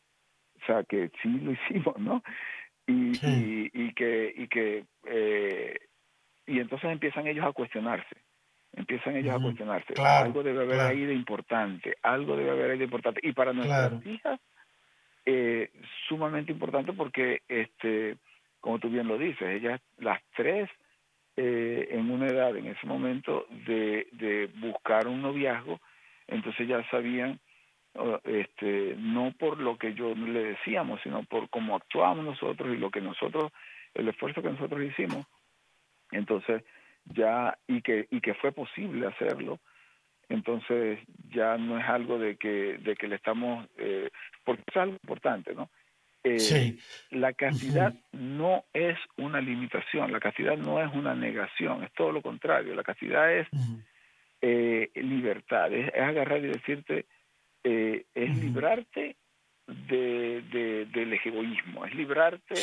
[0.62, 2.24] o sea, que sí lo hicimos, ¿no?
[2.88, 5.76] Y, y, que, y que, eh,
[6.46, 8.16] y entonces empiezan ellos a cuestionarse,
[8.74, 9.94] empiezan ellos a cuestionarse.
[10.00, 13.22] algo debe haber ahí de importante, algo debe haber ahí de importante.
[13.24, 14.40] Y para nuestras hijas,
[15.26, 15.72] eh,
[16.08, 18.18] sumamente importante porque, este,
[18.60, 20.70] como tú bien lo dices, ellas, las tres,
[21.38, 25.82] eh, en una edad en ese momento de, de buscar un noviazgo,
[26.28, 27.40] entonces ya sabían,
[28.24, 32.92] este, no por lo que yo le decíamos, sino por cómo actuábamos nosotros y lo
[32.92, 33.52] que nosotros,
[33.94, 35.26] el esfuerzo que nosotros hicimos,
[36.12, 36.64] entonces
[37.06, 39.60] ya, y que, y que fue posible hacerlo,
[40.30, 44.10] entonces ya no es algo de que, de que le estamos, eh,
[44.44, 45.70] porque es algo importante, ¿no?
[46.24, 46.76] Eh,
[47.12, 52.24] la castidad no es una limitación, la castidad no es una negación, es todo lo
[52.24, 53.48] contrario, la castidad es
[54.42, 57.06] eh, libertad, es, agarrar y decirte,
[57.68, 59.18] eh, es librarte
[59.66, 62.54] de, del egoísmo, es librarte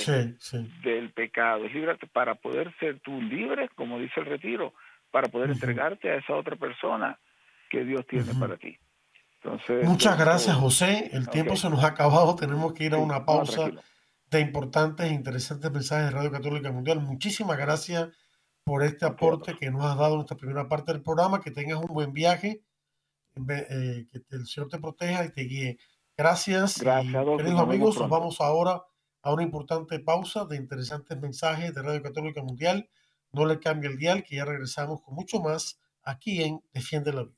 [0.84, 4.74] del pecado, es librarte para poder ser tú libre, como dice el retiro,
[5.10, 7.18] para poder entregarte a esa otra persona
[7.68, 8.78] que Dios tiene para ti.
[9.82, 11.10] Muchas gracias, José.
[11.12, 12.36] El tiempo se nos ha acabado.
[12.36, 13.72] Tenemos que ir a una pausa
[14.30, 17.00] de importantes e interesantes mensajes de Radio Católica Mundial.
[17.00, 18.08] Muchísimas gracias
[18.62, 21.40] por este aporte que nos has dado en esta primera parte del programa.
[21.40, 22.62] Que tengas un buen viaje.
[23.36, 25.78] Eh, que el Señor te proteja y te guíe.
[26.16, 26.78] Gracias.
[26.78, 28.82] Gracias, queridos amigos, nos vamos ahora
[29.22, 32.88] a una importante pausa de interesantes mensajes de Radio Católica Mundial.
[33.32, 37.24] No le cambie el dial, que ya regresamos con mucho más aquí en Defiende la
[37.24, 37.36] Vida.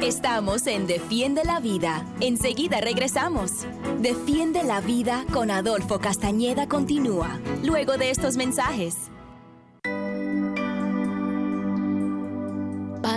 [0.00, 2.04] Estamos en Defiende la Vida.
[2.20, 3.66] Enseguida regresamos.
[4.00, 9.11] Defiende la Vida con Adolfo Castañeda continúa, luego de estos mensajes.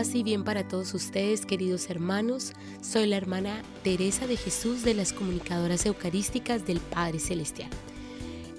[0.05, 2.53] Paz y bien para todos ustedes, queridos hermanos.
[2.79, 7.71] Soy la hermana Teresa de Jesús de las comunicadoras eucarísticas del Padre Celestial.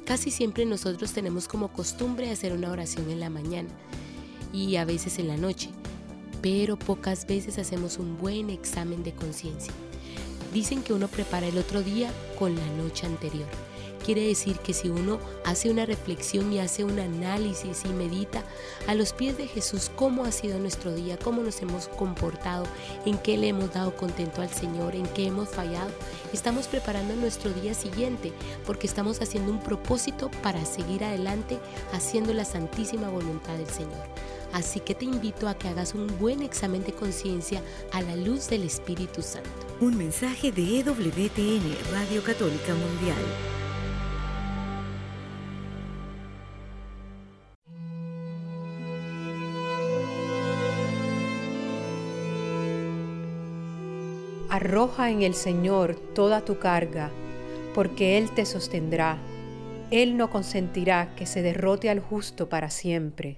[0.04, 3.68] Casi siempre nosotros tenemos como costumbre hacer una oración en la mañana
[4.52, 5.70] y a veces en la noche
[6.42, 9.72] pero pocas veces hacemos un buen examen de conciencia.
[10.52, 13.46] Dicen que uno prepara el otro día con la noche anterior.
[14.06, 18.44] Quiere decir que si uno hace una reflexión y hace un análisis y medita
[18.86, 22.66] a los pies de Jesús cómo ha sido nuestro día, cómo nos hemos comportado,
[23.04, 25.90] en qué le hemos dado contento al Señor, en qué hemos fallado,
[26.32, 28.32] estamos preparando nuestro día siguiente
[28.64, 31.58] porque estamos haciendo un propósito para seguir adelante
[31.92, 34.06] haciendo la santísima voluntad del Señor.
[34.52, 38.48] Así que te invito a que hagas un buen examen de conciencia a la luz
[38.48, 39.50] del Espíritu Santo.
[39.80, 43.55] Un mensaje de EWTN, Radio Católica Mundial.
[54.56, 57.10] Arroja en el Señor toda tu carga,
[57.74, 59.18] porque Él te sostendrá.
[59.90, 63.36] Él no consentirá que se derrote al justo para siempre.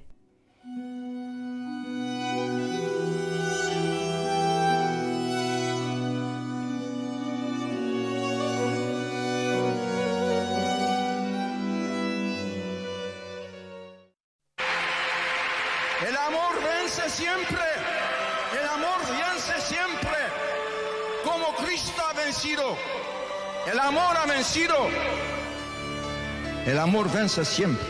[26.79, 27.89] El amor vence siempre.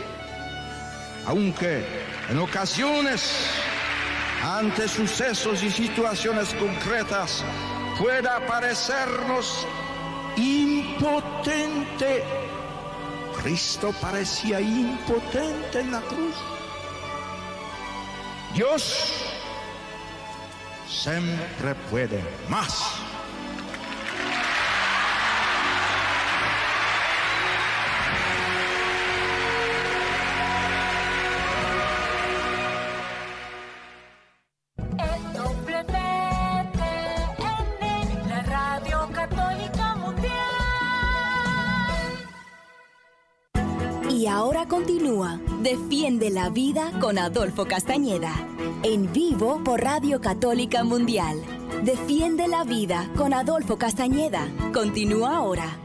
[1.27, 1.85] Aunque
[2.27, 3.21] en ocasiones,
[4.43, 7.43] ante sucesos y situaciones concretas,
[7.99, 9.67] pueda parecernos
[10.37, 12.23] impotente.
[13.43, 16.35] Cristo parecía impotente en la cruz.
[18.55, 19.13] Dios
[20.87, 22.98] siempre puede más.
[45.63, 48.31] Defiende la vida con Adolfo Castañeda.
[48.83, 51.41] En vivo por Radio Católica Mundial.
[51.83, 54.47] Defiende la vida con Adolfo Castañeda.
[54.71, 55.79] Continúa ahora.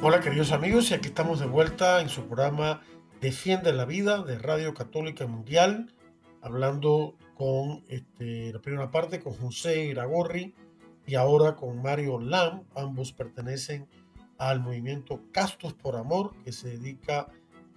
[0.00, 2.80] Hola queridos amigos y aquí estamos de vuelta en su programa
[3.20, 5.92] Defiende la vida de Radio Católica Mundial,
[6.40, 10.54] hablando con este, la primera parte con José Iragorri
[11.04, 13.88] y ahora con Mario Lam, ambos pertenecen
[14.48, 17.28] al movimiento Castos por Amor, que se dedica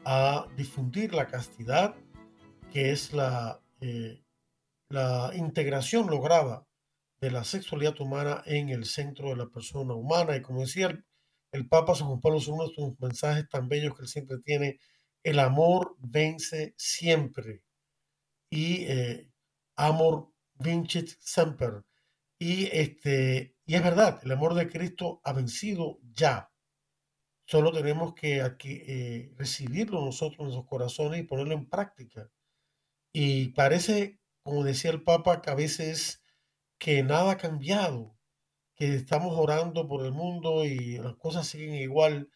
[0.04, 1.96] a difundir la castidad,
[2.72, 4.24] que es la, eh,
[4.90, 6.66] la integración lograda
[7.22, 10.36] de la sexualidad humana en el centro de la persona humana.
[10.36, 11.06] Y como decía el,
[11.52, 14.80] el Papa San Juan Pablo II, sus mensajes tan bellos que él siempre tiene,
[15.24, 17.62] el amor vence siempre.
[18.50, 19.30] Y eh,
[19.76, 21.84] amor vincit semper.
[22.40, 26.50] Y, este, y es verdad, el amor de Cristo ha vencido ya.
[27.46, 32.32] Solo tenemos que aquí, eh, recibirlo nosotros en nuestros corazones y ponerlo en práctica.
[33.14, 36.24] Y parece, como decía el Papa, que a veces
[36.80, 38.18] que nada ha cambiado,
[38.76, 42.30] que estamos orando por el mundo y las cosas siguen igual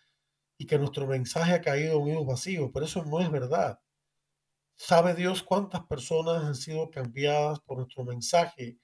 [0.57, 3.79] y que nuestro mensaje ha caído en un vacío, pero eso no es verdad.
[4.75, 8.79] ¿Sabe Dios cuántas personas han sido cambiadas por nuestro mensaje,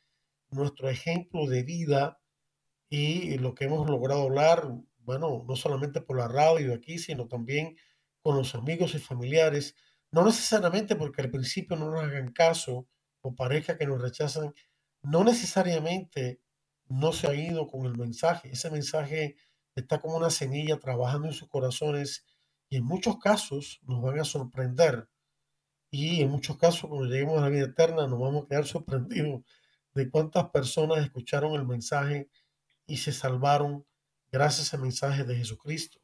[0.49, 2.19] nuestro ejemplo de vida
[2.89, 4.73] y lo que hemos logrado hablar,
[5.05, 7.77] bueno, no solamente por la radio aquí, sino también
[8.21, 9.75] con los amigos y familiares,
[10.11, 12.87] no necesariamente porque al principio no nos hagan caso
[13.21, 14.53] o parezca que nos rechazan,
[15.01, 16.41] no necesariamente
[16.87, 18.51] no se ha ido con el mensaje.
[18.51, 19.35] Ese mensaje
[19.75, 22.25] está como una semilla trabajando en sus corazones
[22.69, 25.09] y en muchos casos nos van a sorprender.
[25.91, 29.43] Y en muchos casos, cuando lleguemos a la vida eterna, nos vamos a quedar sorprendidos
[29.93, 32.29] de cuántas personas escucharon el mensaje
[32.85, 33.85] y se salvaron
[34.35, 36.01] gracias al mensaje de Jesucristo.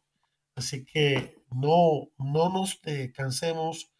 [0.56, 3.92] Así que no, no nos eh, cansemos,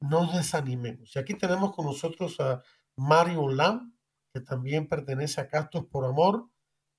[0.00, 1.14] no nos desanimemos.
[1.14, 2.62] Y aquí tenemos con nosotros a
[2.96, 3.96] Mario Lam,
[4.34, 6.50] que también pertenece a Castos por Amor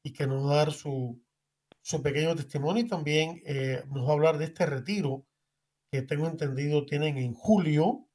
[0.02, 1.22] y que nos va a dar su,
[1.82, 5.26] su pequeño testimonio y también eh, nos va a hablar de este retiro
[5.92, 8.08] que tengo entendido tienen en julio.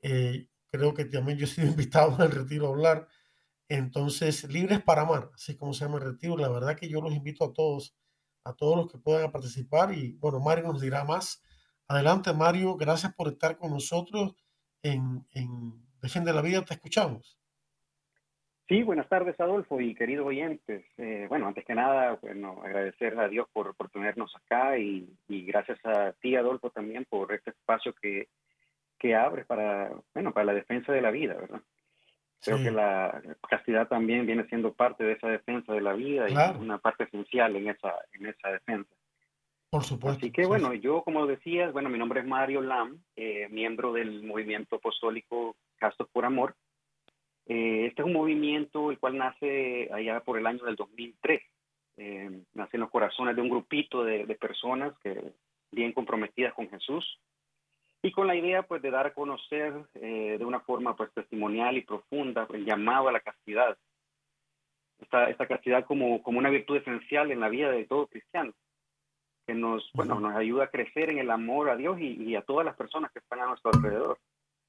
[0.00, 3.08] Eh, creo que también yo he sido invitado al retiro a hablar.
[3.68, 6.36] Entonces, Libres para Amar, así como se llama el retiro.
[6.36, 7.96] La verdad que yo los invito a todos,
[8.44, 9.94] a todos los que puedan participar.
[9.94, 11.42] Y bueno, Mario nos dirá más.
[11.88, 12.76] Adelante, Mario.
[12.76, 14.34] Gracias por estar con nosotros
[14.82, 16.64] en, en Defiende la Vida.
[16.64, 17.38] Te escuchamos.
[18.68, 20.84] Sí, buenas tardes, Adolfo y queridos oyentes.
[20.96, 25.44] Eh, bueno, antes que nada, bueno, agradecer a Dios por, por tenernos acá y, y,
[25.44, 28.28] gracias a ti, Adolfo, también por este espacio que,
[28.98, 31.60] que abres para, bueno, para la defensa de la vida, ¿verdad?
[32.42, 32.64] Creo sí.
[32.64, 36.58] que la castidad también viene siendo parte de esa defensa de la vida claro.
[36.58, 38.90] y una parte esencial en esa, en esa defensa.
[39.70, 40.18] Por supuesto.
[40.18, 44.22] Así que, bueno, yo, como decías, bueno, mi nombre es Mario Lam, eh, miembro del
[44.22, 46.56] movimiento apostólico Castos por Amor.
[47.46, 51.42] Eh, este es un movimiento el cual nace allá por el año del 2003.
[51.96, 55.32] Eh, nace en los corazones de un grupito de, de, personas que
[55.70, 57.18] bien comprometidas con Jesús
[58.02, 61.76] y con la idea pues de dar a conocer eh, de una forma pues testimonial
[61.76, 63.76] y profunda el llamado a la castidad.
[65.00, 68.52] Esta, esta castidad como, como una virtud esencial en la vida de todo cristiano
[69.46, 72.42] que nos, bueno, nos ayuda a crecer en el amor a Dios y, y a
[72.42, 74.18] todas las personas que están a nuestro alrededor.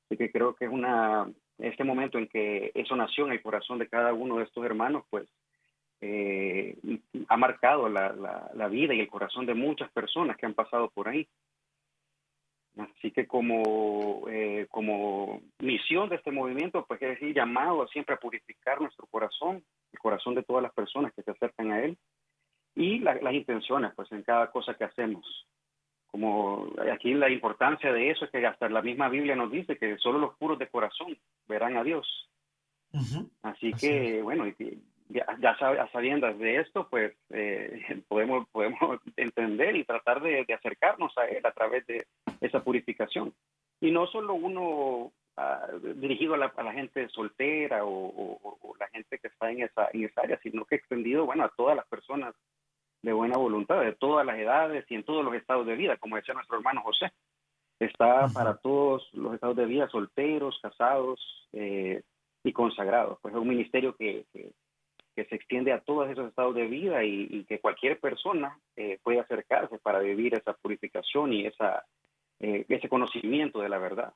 [0.05, 3.79] Así que creo que es una, este momento en que eso nació en el corazón
[3.79, 5.27] de cada uno de estos hermanos, pues
[6.01, 6.75] eh,
[7.29, 10.89] ha marcado la, la, la, vida y el corazón de muchas personas que han pasado
[10.89, 11.27] por ahí.
[12.77, 18.19] Así que como, eh, como misión de este movimiento, pues es decir, llamado siempre a
[18.19, 21.97] purificar nuestro corazón, el corazón de todas las personas que se acercan a él
[22.75, 25.23] y la, las intenciones, pues en cada cosa que hacemos
[26.13, 29.97] como aquí la importancia de eso es que hasta la misma Biblia nos dice que
[29.97, 32.29] solo los puros de corazón verán a Dios.
[32.91, 33.29] Uh -huh.
[33.41, 34.23] Así, Así que, es.
[34.23, 34.45] bueno,
[35.13, 41.15] ya, ya sabiendo de esto, pues eh, podemos, podemos entender y tratar de, de, acercarnos
[41.17, 42.06] a Él a través de
[42.41, 43.34] esa purificación.
[43.80, 48.76] Y no solo uno uh, dirigido a la, a la, gente soltera o, o, o,
[48.78, 51.76] la gente que está en esa, en esa área, sino que extendido, bueno, a todas
[51.76, 52.34] las personas
[53.04, 56.15] de buena voluntad, de todas las edades y en todos los estados de vida, como
[56.15, 57.12] decía nuestro hermano José.
[57.80, 61.19] Está para todos los estados de vida, solteros, casados
[61.52, 62.02] eh,
[62.43, 63.19] y consagrados.
[63.21, 64.52] Pues es un ministerio que, que,
[65.15, 68.99] que, se extiende a todos esos estados de vida y, y que cualquier persona eh,
[69.03, 71.86] puede acercarse para vivir esa purificación y esa,
[72.39, 74.14] eh, ese conocimiento de la verdad.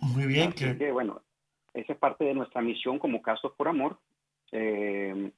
[0.00, 0.48] Muy bien.
[0.48, 0.76] Así que...
[0.76, 1.22] que, bueno,
[1.74, 3.98] esa es parte de nuestra misión como Casos por Amor.
[4.52, 5.30] Eh,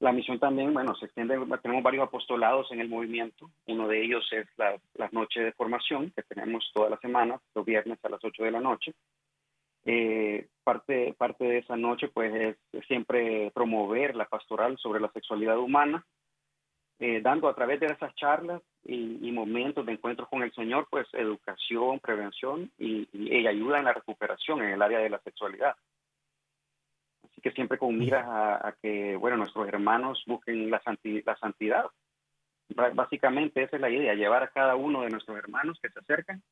[0.00, 3.50] la misión también, bueno, se extiende, tenemos varios apostolados en el movimiento.
[3.66, 7.64] Uno de ellos es la, las noches de formación que tenemos todas las semanas, los
[7.64, 8.92] viernes a las 8 de la noche.
[9.86, 15.58] Eh, parte, parte de esa noche, pues, es siempre promover la pastoral sobre la sexualidad
[15.58, 16.04] humana,
[16.98, 20.88] eh, dando a través de esas charlas y, y, momentos de encuentros con el Señor,
[20.90, 25.20] pues, educación, prevención y, y, y ayuda en la recuperación en el área de la
[25.20, 25.76] sexualidad.
[27.24, 30.80] Así que siempre con miras a, que, bueno, nuestros hermanos busquen la,
[31.24, 31.86] la santidad.
[32.94, 36.42] Básicamente esa es la idea, llevar a cada uno de nuestros hermanos que se acercan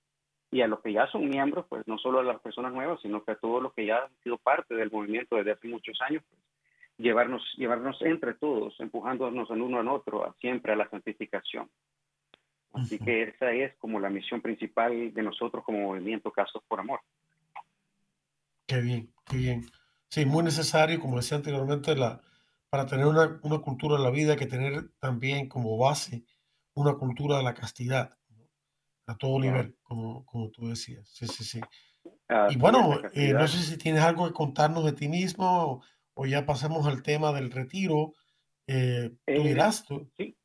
[0.52, 3.24] y a los que ya son miembros, pues no solo a las personas nuevas, sino
[3.24, 6.22] que a todos los que ya han sido parte del movimiento desde hace muchos años,
[6.28, 6.40] pues,
[6.98, 11.70] llevarnos, llevarnos entre todos, empujándonos en uno al otro, a, siempre a la santificación.
[12.74, 17.00] Así que esa es como la misión principal de nosotros como movimiento Casos por Amor.
[18.66, 19.66] Qué bien, qué bien.
[20.08, 22.20] Sí, muy necesario, como decía anteriormente, la,
[22.68, 26.24] para tener una, una cultura de la vida, hay que tener también como base
[26.74, 28.18] una cultura de la castidad
[29.06, 31.08] a todo nivel, como, como tú decías.
[31.08, 31.60] Sí, sí, sí.
[32.50, 35.82] y bueno, eh, no sé si tienes algo que contarnos de ti mismo
[36.14, 38.14] o, ya pasamos al tema del retiro.
[38.66, 40.10] Eh, tú eh, dirás tú.
[40.16, 40.36] Sí,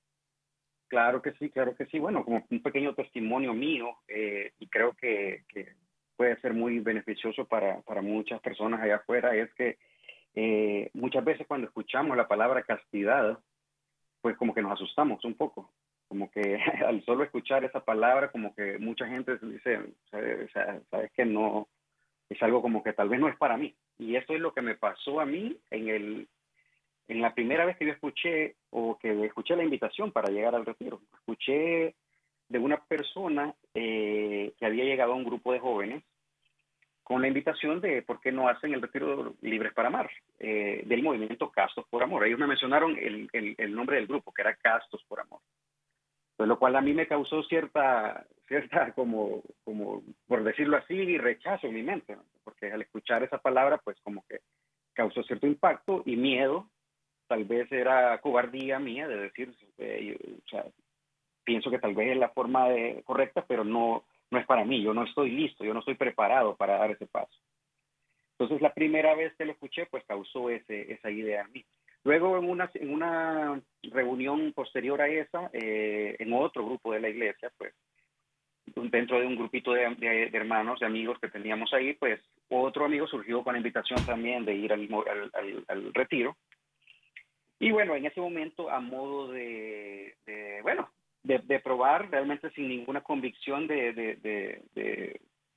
[0.88, 1.99] claro que sí, claro que sí.
[1.99, 5.76] Bueno, como un pequeño testimonio mío, y creo que, que,
[6.16, 9.78] puede ser muy beneficioso para, para, muchas personas allá afuera, es que
[10.93, 13.39] muchas veces cuando escuchamos la palabra castidad,
[14.22, 15.72] pues como que nos asustamos un poco
[16.08, 21.12] como que al solo escuchar esa palabra, como que mucha gente dice, o sea, sabes
[21.12, 21.68] que no,
[22.30, 23.74] es algo como que tal vez no es para mí.
[23.97, 26.28] Y eso es lo que me pasó a mí en, el,
[27.08, 30.66] en la primera vez que yo escuché o que escuché la invitación para llegar al
[30.66, 31.01] retiro.
[31.14, 31.95] Escuché
[32.49, 36.03] de una persona eh, que había llegado a un grupo de jóvenes
[37.03, 41.03] con la invitación de por qué no hacen el retiro Libres para Amar, eh, del
[41.03, 42.26] movimiento Castos por Amor.
[42.26, 45.39] Ellos me mencionaron el, el, el nombre del grupo, que era Castos por Amor.
[46.38, 51.67] Pues lo cual a mí me causó cierta, cierta como, como, por decirlo así, rechazo
[51.67, 54.39] en mi mente, porque al escuchar esa palabra, pues como que
[54.93, 56.69] causó cierto impacto y miedo,
[57.27, 59.53] tal vez era cobardía mía de decir,
[61.43, 62.67] pienso que tal vez es la forma
[63.03, 66.55] correcta, pero no, no es para mí, yo no estoy listo, yo no estoy preparado
[66.55, 67.35] para dar ese paso.
[68.31, 71.65] Entonces la primera vez que lo escuché, pues causó ese, esa idea en mí.
[72.08, 77.10] Luego, en una, en una reunión posterior a esa, eh, en otro grupo de la
[77.10, 77.74] iglesia, pues,
[78.66, 83.43] dentro de un grupito de, hermanos, de amigos que teníamos ahí, pues, otro amigo surgió
[83.43, 84.88] con la invitación también de ir al,
[85.68, 86.38] al, retiro.
[87.60, 90.16] Y bueno, en ese momento, a modo de,
[90.64, 90.89] bueno,
[91.24, 93.91] de, probar realmente sin ninguna convicción de,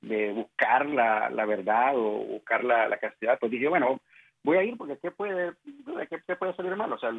[0.01, 4.01] de buscar la, la, verdad o buscar la, la castidad, pues dije, bueno,
[4.43, 5.53] voy a ir porque ¿qué puede,
[6.26, 6.93] qué, puede salir mal?
[6.93, 7.12] O sea,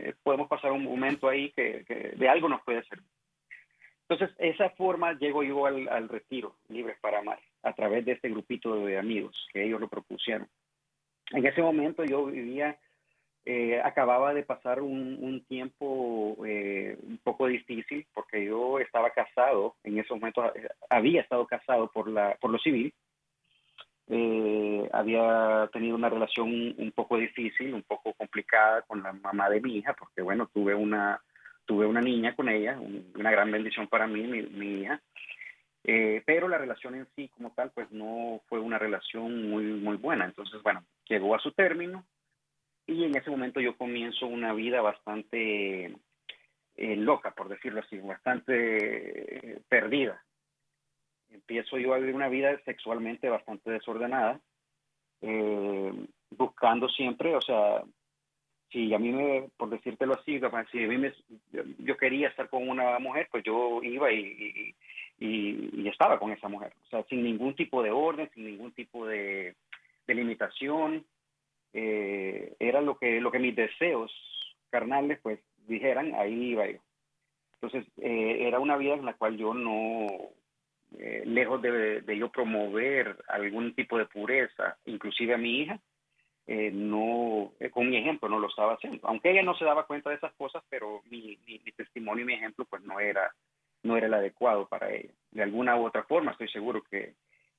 [0.00, 3.06] eh, podemos pasar un momento ahí que, de algo nos puede servir.
[4.08, 8.84] Entonces, esa forma llego yo al, retiro Libres para Amar, a través de este grupito
[8.84, 10.46] de amigos que ellos lo propusieron.
[11.30, 12.78] En ese momento yo vivía,
[13.46, 19.98] eh, acababa de pasar un, tiempo eh, un poco difícil porque yo estaba casado, en
[19.98, 20.42] ese momento
[20.90, 22.92] había estado casado por, la, por lo civil,
[24.06, 29.60] eh, había tenido una relación un poco difícil, un poco complicada con la mamá de
[29.60, 31.20] mi hija, porque bueno, tuve una,
[31.64, 32.78] tuve una niña con ella,
[33.14, 35.00] una gran bendición para mí, mi, hija.
[35.84, 39.96] Eh, pero la relación en sí como tal, pues no fue una relación muy, muy
[39.96, 40.24] buena.
[40.26, 42.04] Entonces, bueno, llegó a su término
[42.86, 45.96] y en ese momento yo comienzo una vida bastante
[46.76, 50.23] eh, loca, por decirlo así, bastante perdida
[51.34, 54.40] empiezo yo a vivir una vida sexualmente bastante desordenada,
[55.20, 55.92] eh,
[56.30, 57.82] buscando siempre, o sea,
[58.70, 60.40] si a mí me, por decírtelo así,
[60.72, 61.12] si a mí me,
[61.78, 64.74] yo quería estar con una mujer, pues yo iba y,
[65.18, 69.06] y, estaba con esa mujer, o sea, sin ningún tipo de orden, sin ningún tipo
[69.06, 69.54] de,
[70.06, 71.04] de limitación,
[71.72, 74.12] eh, era lo que, lo que mis deseos
[74.70, 76.78] carnales, pues dijeran, ahí iba yo.
[77.60, 80.08] Entonces, eh, era una vida en la cual yo no,
[80.98, 85.80] eh, lejos de, yo promover algún tipo de pureza, inclusive a mi hija,
[86.46, 89.06] eh, no, eh, con mi ejemplo no lo estaba haciendo.
[89.08, 91.36] Aunque ella no se daba cuenta de esas cosas, pero mi,
[91.76, 93.34] testimonio y mi ejemplo pues no era,
[93.82, 95.12] no era el adecuado para ella.
[95.30, 97.14] De alguna u otra forma estoy seguro que,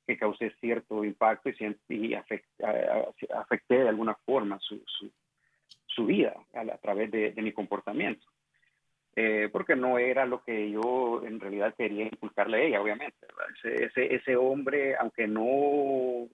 [0.05, 4.81] que causé cierto impacto y, y afecté, de alguna forma su,
[5.87, 8.25] su, vida a, través de mi comportamiento.
[9.17, 13.25] Eh, porque no era lo que yo en realidad quería inculcarle a ella, obviamente.
[13.57, 16.27] Ese, ese, ese, hombre, aunque no,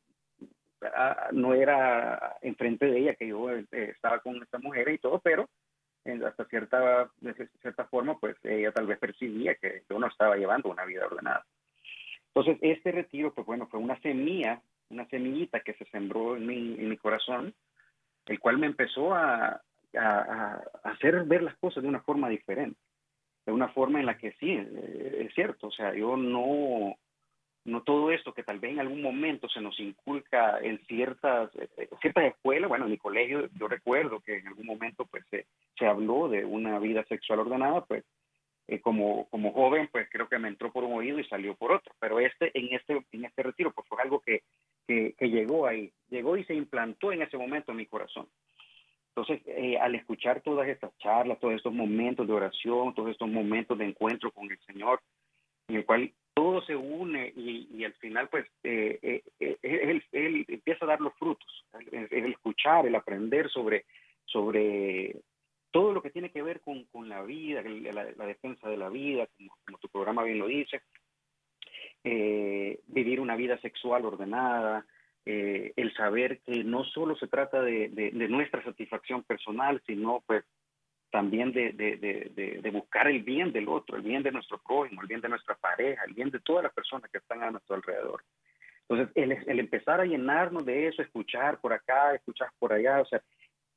[0.82, 5.19] ah, no era enfrente de ella que yo eh, estaba con esta mujer y todo,
[5.19, 5.47] pero
[6.05, 10.36] en, hasta cierta, de cierta forma, pues ella tal vez percibía que yo no estaba
[10.36, 11.45] llevando una vida ordenada.
[12.34, 14.59] Entonces, este retiro, pues bueno, fue una semilla,
[14.89, 17.53] una semillita que se sembró en mi, en mi corazón,
[18.25, 19.61] el cual me empezó a,
[19.97, 22.79] a, hacer ver las cosas de una forma diferente,
[23.45, 26.95] de una forma en la que sí, eh, es cierto, o sea, yo no,
[27.65, 31.89] no todo esto que tal vez en algún momento se nos inculca en ciertas, eh,
[32.01, 35.85] ciertas escuelas, bueno, en mi colegio yo recuerdo que en algún momento pues se, se
[35.85, 38.03] habló de una vida sexual ordenada, pues
[38.67, 41.71] eh, como, como joven pues creo que me entró por un oído y salió por
[41.71, 44.43] otro, pero este en este, en este retiro pues fue algo que,
[44.87, 48.27] que llegó ahí, llegó y se implantó en ese momento en mi corazón.
[49.16, 53.78] Entonces, eh, al escuchar todas estas charlas, todos estos momentos de oración, todos estos momentos
[53.78, 55.01] de encuentro con el Señor,
[55.68, 60.03] en el cual todo se une y, y al final pues eh, eh, eh él,
[60.14, 63.86] él, empieza a dar los frutos, el, el, escuchar, el aprender sobre,
[64.26, 65.18] sobre
[65.72, 68.89] todo lo que tiene que ver con, con la vida, la, la, defensa de la
[68.89, 70.82] vida, como, como, tu programa bien lo dice,
[72.03, 74.86] eh, vivir una vida sexual ordenada,
[75.26, 80.43] eh, el saber que no solo se trata de, nuestra satisfacción personal, sino pues
[81.11, 85.30] también de, buscar el bien del otro, el bien de nuestro prójimo, el bien de
[85.30, 88.24] nuestra pareja, el bien de todas las personas que están a nuestro alrededor.
[88.89, 93.22] Entonces, el, empezar a llenarnos de eso, escuchar por acá, escuchar por allá, o sea,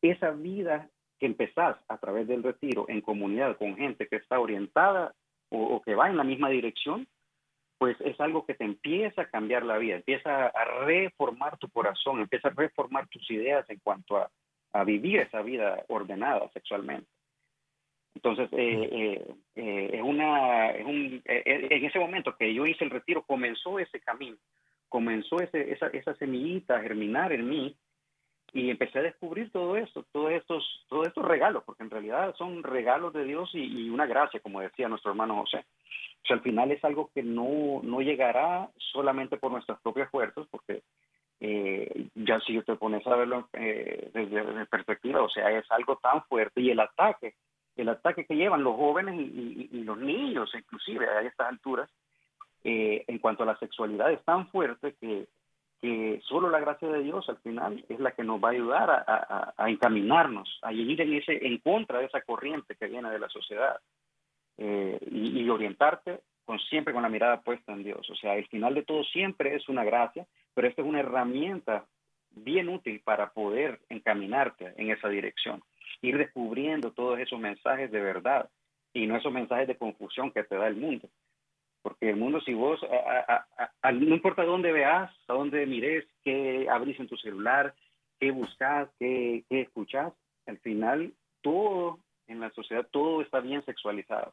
[0.01, 0.89] esa vida
[1.19, 5.15] que empezás a través del retiro en comunidad con gente que está orientada
[5.51, 7.07] o que va en la misma dirección,
[7.79, 12.21] pues es algo que te empieza a cambiar la vida, empieza a reformar tu corazón,
[12.21, 14.31] empieza a reformar tus ideas en cuanto a,
[14.73, 17.09] a vivir esa vida ordenada sexualmente.
[18.15, 22.91] Entonces, eh, eh, eh, es una, es un, en ese momento que yo hice el
[22.91, 24.37] retiro, comenzó ese camino,
[24.89, 27.77] comenzó ese, esa, esa semillita a germinar en mí
[28.55, 32.63] y empecé a descubrir todo esto, todos estos, todos estos regalos, porque en realidad son
[32.63, 35.59] regalos de Dios y, y, una gracia, como decía nuestro hermano José.
[36.23, 40.47] O sea, al final es algo que no, no llegará solamente por nuestras propias fuerzas,
[40.53, 40.83] porque
[41.41, 45.97] eh, ya si te pones a verlo eh, desde, desde perspectiva, o sea, es algo
[45.97, 47.35] tan fuerte y el ataque
[47.77, 51.91] el ataque que llevan los jóvenes y, y, y los niños, inclusive a estas alturas,
[52.63, 55.27] eh, en cuanto a la sexualidad, es tan fuerte que,
[55.85, 59.05] que, solo la gracia de Dios al final es la que nos va a ayudar
[59.07, 63.29] a, encaminarnos, a ir en, ese, en contra de esa corriente que viene de la
[63.29, 63.79] sociedad
[64.57, 68.09] eh, y, orientarte con, siempre con la mirada puesta en Dios.
[68.09, 71.85] O sea, al final de todo siempre es una gracia, pero esta es una herramienta
[72.31, 75.63] bien útil para poder encaminarte en esa dirección
[76.03, 78.49] ir descubriendo todos esos mensajes de verdad
[78.93, 81.09] y no esos mensajes de confusión que te da el mundo.
[81.85, 86.07] Porque el mundo, si vos, a, a, a, no importa dónde veas, a dónde mires,
[86.25, 87.75] qué abrís en tu celular,
[88.19, 90.15] qué buscas, qué, qué escuchas,
[90.47, 91.13] al final
[91.43, 94.33] todo en la sociedad, todo está bien sexualizado.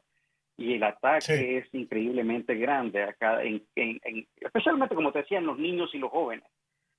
[0.56, 1.56] Y el ataque sí.
[1.56, 5.98] es increíblemente grande acá, en, en, en, especialmente como te decía, en los niños y
[5.98, 6.48] los jóvenes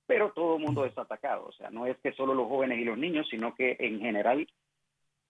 [0.06, 1.46] pero todo el mundo es atacado.
[1.48, 4.48] O sea, no es que solo los jóvenes y los niños, sino que en general,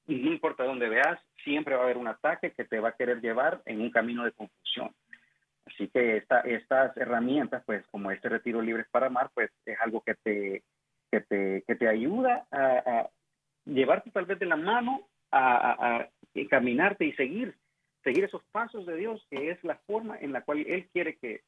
[0.08, 3.22] no importa dónde veas, siempre va a haber un ataque que te va a querer
[3.22, 4.94] llevar en un camino de confusión.
[5.66, 10.02] Así que esta, estas herramientas, pues como este retiro libres para amar, pues es algo
[10.02, 10.64] que te,
[11.10, 13.10] que te, que te ayuda a,
[13.66, 16.10] llevarte tal vez de la mano a, a,
[16.50, 17.56] caminarte y seguir,
[18.04, 21.44] seguir esos pasos de Dios, que es la forma en la cual Él quiere que,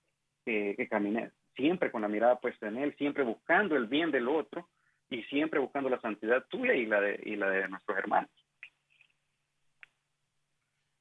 [0.46, 4.70] que, camines siempre con la mirada puesta en Él, siempre buscando el bien del otro
[5.10, 8.32] y siempre buscando la santidad tuya y la de, y la de nuestros hermanos.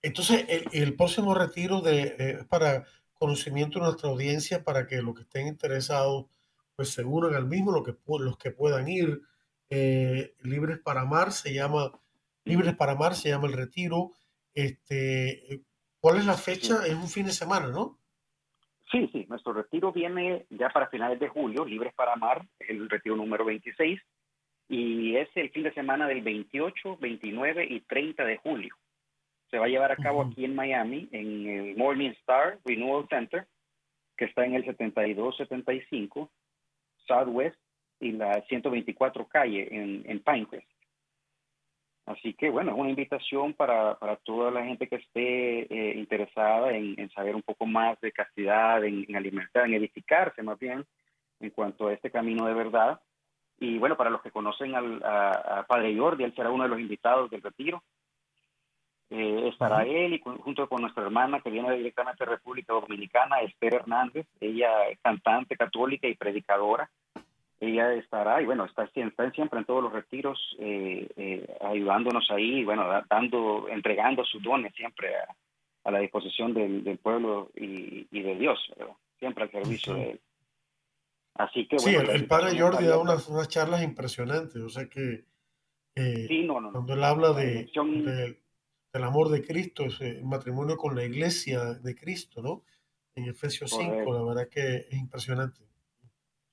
[0.03, 2.85] Entonces, el, el próximo retiro de, para
[3.25, 6.27] conocimiento de nuestra audiencia, para que los que estén interesados,
[6.77, 9.23] pues se unan al mismo, los que, los que puedan ir.
[9.71, 11.91] Eh, Libres para Amar se llama,
[12.45, 14.13] Libres para Amar se llama el retiro.
[14.53, 15.63] Este,
[16.01, 16.87] ¿Cuál es la fecha?
[16.87, 17.99] Es un fin de semana, ¿no?
[18.93, 23.17] Sí, sí, nuestro retiro viene ya para finales de julio, Libres para Amar, el retiro
[23.17, 24.01] número 26,
[24.69, 28.77] y es el fin de semana del 28, 29 y 30 de julio.
[29.55, 30.33] Se va a llevar a cabo uh -huh.
[30.33, 33.47] aquí en Miami, en el Morning Star Renewal Center,
[34.17, 36.29] que está en el 7275
[37.07, 37.57] Southwest
[38.01, 40.69] y la 124 calle en, en Pinecrest.
[42.07, 46.73] Así que bueno, es una invitación para, para toda la gente que esté eh, interesada
[46.73, 50.85] en, en, saber un poco más de castidad, en, en, alimentar, en edificarse más bien
[51.39, 53.01] en cuanto a este camino de verdad.
[53.61, 56.71] Y bueno, para los que conocen al, a, a Padre Jordi, él será uno de
[56.71, 57.85] los invitados del retiro.
[59.11, 63.41] Eh, estará él y con, junto con nuestra hermana que viene directamente de República Dominicana,
[63.41, 64.27] Esther Hernández.
[64.41, 66.91] Ella es cantante católica y predicadora
[67.61, 72.65] ella estará y bueno, está, está siempre en todos los retiros eh, eh, ayudándonos ahí,
[72.65, 75.35] bueno, dando, entregando sus dones siempre a,
[75.85, 78.95] a la disposición del, del pueblo y, y, de Dios, ¿verdad?
[79.19, 80.21] siempre al servicio de él.
[81.35, 84.89] Así que bueno, Sí, el, el padre Jordi da unas, unas, charlas impresionantes, o sea
[84.89, 85.25] que
[85.97, 88.41] eh, sí, no, no, cuando él habla de, de,
[88.95, 92.63] del amor de Cristo, ese matrimonio con la iglesia de Cristo, ¿no?
[93.17, 95.61] en Efesios 5, la verdad que es impresionante.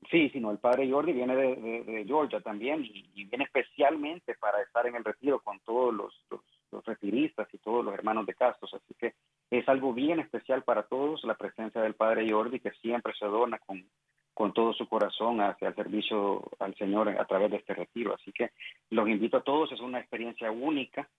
[0.10, 4.96] Sí, sino el padre Jordi viene de, Georgia también y, viene especialmente para estar en
[4.96, 8.74] el retiro con todos los, los, retiristas y todos los hermanos de Castos.
[8.74, 9.14] Así que
[9.50, 13.60] es algo bien especial para todos la presencia del padre Jordi que siempre se dona
[13.60, 13.86] con,
[14.34, 18.16] con todo su corazón hacia el servicio al Señor a través de este retiro.
[18.16, 18.52] Así que
[18.90, 21.10] los invito a todos, es una experiencia única.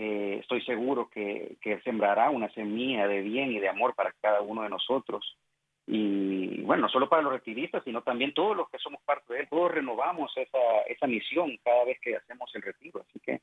[0.00, 4.42] Eh, estoy seguro que, que sembrará una semilla de bien y de amor para cada
[4.42, 5.36] uno de nosotros
[5.90, 9.40] y bueno, no solo para los retiristas, sino también todos los que somos parte de
[9.40, 13.00] él, todos renovamos esa, esa misión cada vez que hacemos el retiro.
[13.08, 13.40] Así que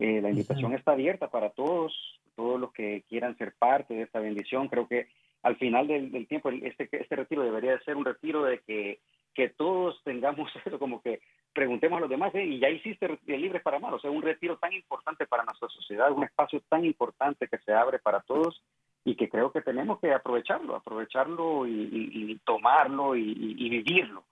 [0.00, 1.94] eh, la invitación está abierta para todos,
[2.34, 4.66] todos los que quieran ser parte de esta bendición.
[4.66, 5.06] Creo que
[5.44, 8.98] al final del, tiempo, este, este retiro debería ser un retiro de que,
[9.34, 11.20] que todos tengamos eso, como que
[11.52, 12.44] preguntemos a los demás, ¿eh?
[12.44, 16.10] y ya hiciste Libres para Amar, o sea, un retiro tan importante para nuestra sociedad,
[16.10, 18.60] un espacio tan importante que se abre para todos
[19.04, 24.24] y que creo que tenemos que aprovecharlo, aprovecharlo y, tomarlo y, vivirlo.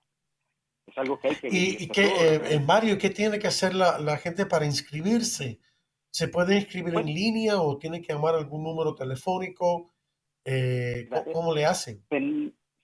[0.87, 1.49] Es algo que hay que...
[1.49, 5.61] ¿Y, qué, eh, eh, Mario, qué tiene que hacer la, gente para inscribirse?
[6.11, 9.93] ¿Se puede inscribir en línea o tiene que llamar algún número telefónico?
[10.45, 12.03] Eh, ¿Cómo le hacen?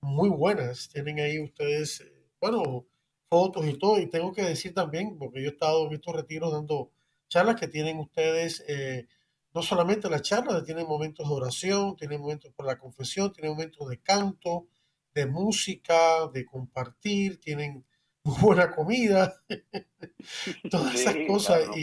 [0.00, 0.88] muy buenas.
[0.88, 2.86] Tienen ahí ustedes, eh, bueno,
[3.28, 3.98] fotos y todo.
[3.98, 6.90] Y tengo que decir también, porque yo he estado en estos retiros dando
[7.28, 9.06] charlas que tienen ustedes, eh,
[9.54, 13.88] no solamente las charlas, tienen momentos de oración, tienen momentos para la confesión, tienen momentos
[13.88, 14.66] de canto,
[15.14, 17.84] de música, de compartir, tienen
[18.24, 19.34] buena comida,
[20.70, 21.82] todas esas cosas y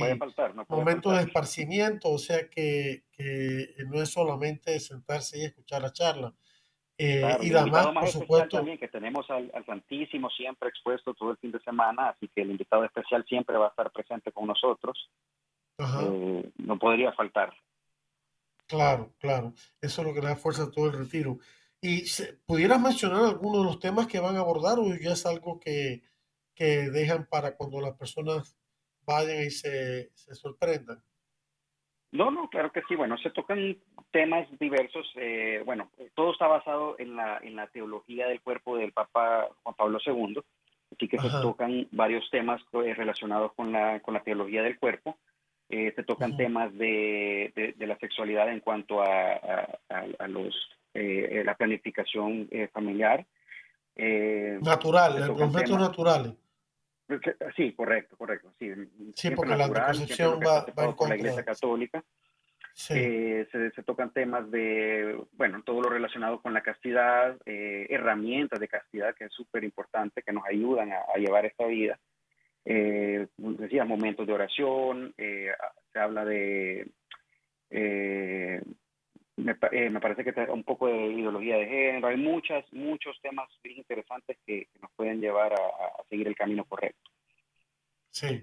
[0.68, 6.34] momentos de esparcimiento, o sea que, que, no es solamente sentarse y escuchar la charla.
[6.98, 11.52] Eh, y además, por supuesto, también que tenemos al, Santísimo siempre expuesto todo el fin
[11.52, 15.10] de semana, así que el invitado especial siempre va a estar presente con nosotros.
[15.78, 17.54] Eh, no podría faltar.
[18.68, 19.54] Claro, claro.
[19.82, 21.38] Eso es lo que le da fuerza a todo el retiro.
[21.82, 22.04] ¿Y
[22.46, 26.04] pudieras mencionar algunos de los temas que van a abordar o ya es algo que,
[26.60, 28.58] que dejan para cuando las personas
[29.06, 31.02] vayan y se, se sorprendan?
[32.12, 32.96] No, no, claro que sí.
[32.96, 33.78] Bueno, se tocan
[34.12, 35.10] temas diversos.
[35.16, 39.76] Eh, bueno, todo está basado en la, en la teología del cuerpo del Papa Juan
[39.76, 40.42] Pablo II.
[40.92, 45.18] Así que se tocan varios temas eh, relacionados con la, con la teología del cuerpo.
[45.70, 50.56] Eh, se tocan temas de, de, la sexualidad en cuanto a, a, los,
[50.96, 53.24] la planificación familiar.
[53.96, 56.34] Natural, los métodos naturales.
[57.56, 58.54] Sí, correcto, correcto.
[58.60, 58.72] Sí,
[59.16, 61.10] sí porque la anticoncepción va, va en contra.
[61.10, 62.04] la Iglesia Católica.
[62.90, 68.70] Eh, se, tocan temas de, bueno, todo lo relacionado con la castidad, eh, herramientas de
[68.70, 72.00] castidad, que es súper importante, que nos ayudan a, llevar esta vida.
[72.64, 75.52] Eh, decía, momentos de oración, eh,
[75.92, 76.90] se habla de
[79.72, 83.78] eh, me, parece que un poco de ideología de género, hay muchas, muchos temas bien
[83.78, 87.10] interesantes que, nos pueden llevar a, seguir el camino correcto.
[88.12, 88.40] Sí.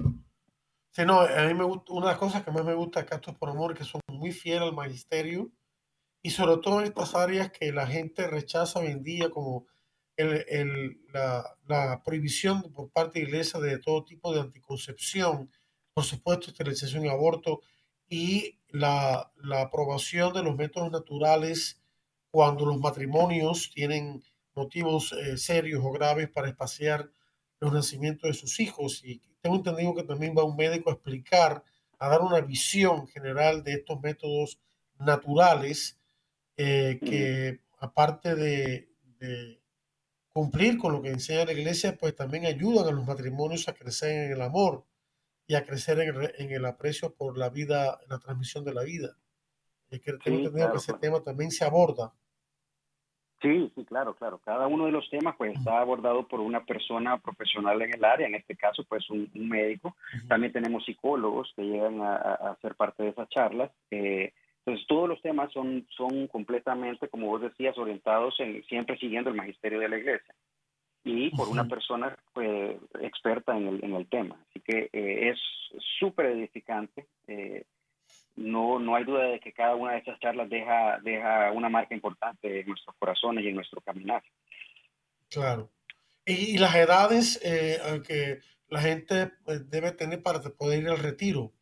[0.90, 3.20] Sí, no, a mí me gusta, una de las cosas que más me gusta acá
[3.24, 5.50] es por amor, que son muy fieles al magisterio
[6.22, 9.66] y sobre todo en estas áreas que la gente rechaza hoy en día como
[10.16, 15.50] el, el, la, la, prohibición por parte de la iglesia de todo tipo de anticoncepción,
[15.92, 17.60] por supuesto, esterilización y aborto,
[18.08, 21.80] y la, aprobación de los métodos naturales
[22.30, 24.22] cuando los matrimonios tienen
[24.54, 27.10] motivos eh, serios o graves para espaciar
[27.60, 29.02] los nacimientos de sus hijos.
[29.04, 31.64] Y tengo entendido que también va un médico a explicar,
[31.98, 34.58] a dar una visión general de estos métodos
[34.98, 35.98] naturales
[36.56, 38.88] eh, que aparte de,
[40.32, 44.26] cumplir con lo que enseña la iglesia, pues también ayudan a los matrimonios a crecer
[44.26, 44.84] en el amor
[45.46, 48.74] y a crecer en el, en el aprecio por la vida, en la transmisión de
[48.74, 49.16] la vida.
[49.90, 51.00] Es que tengo Sí, entendido claro, que ese claro.
[51.00, 52.12] tema también se aborda.
[53.42, 54.40] Sí, sí, claro, claro.
[54.44, 58.26] Cada uno de los temas pues está abordado por una persona profesional en el área,
[58.26, 59.94] en este caso pues un, un médico.
[60.26, 63.70] También tenemos psicólogos que llegan a, a- a ser parte de esas charlas.
[63.90, 64.32] Eh,
[64.64, 69.36] entonces todos los temas son, son completamente, como vos decías, orientados en, siempre siguiendo el
[69.36, 70.34] magisterio de la iglesia
[71.06, 74.36] y por una persona pues, experta en el, en el tema.
[74.50, 75.38] Así que eh, es
[76.00, 77.06] súper edificante.
[77.28, 77.64] Eh,
[78.34, 81.94] no, no hay duda de que cada una de esas charlas deja, deja una marca
[81.94, 84.22] importante en nuestros corazones y en nuestro caminar.
[85.30, 85.70] Claro.
[86.24, 89.30] Y, y las edades eh, que la gente
[89.68, 91.52] debe tener para poder ir al retiro.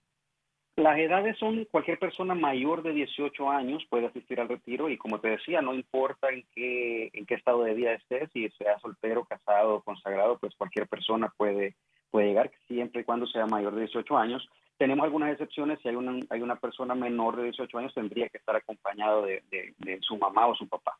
[0.76, 5.20] Las edades son cualquier persona mayor de 18 años puede asistir al retiro y como
[5.20, 9.24] te decía, no importa en qué, en qué estado de vida estés, si sea soltero,
[9.24, 11.76] casado, consagrado, pues cualquier persona puede,
[12.10, 14.48] puede llegar siempre y cuando sea mayor de 18 años.
[14.76, 18.38] Tenemos algunas excepciones, si hay una, hay una persona menor de 18 años tendría que
[18.38, 20.98] estar acompañado de, de- de su mamá o su papá.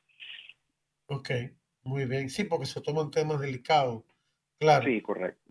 [1.06, 1.30] Ok,
[1.82, 2.30] muy bien.
[2.30, 4.04] Sí, porque se toman temas delicados.
[4.60, 4.84] Claro.
[4.84, 5.43] Sí, correcto.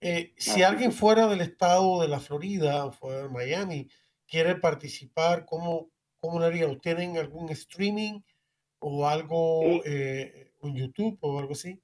[0.00, 3.88] Eh, si alguien fuera del estado de la Florida, fuera de Miami,
[4.26, 6.66] quiere participar, ¿cómo, cómo lo haría?
[6.68, 8.20] ¿O ¿Tienen algún streaming
[8.78, 11.78] o algo Eh, eh, en YouTube o algo así?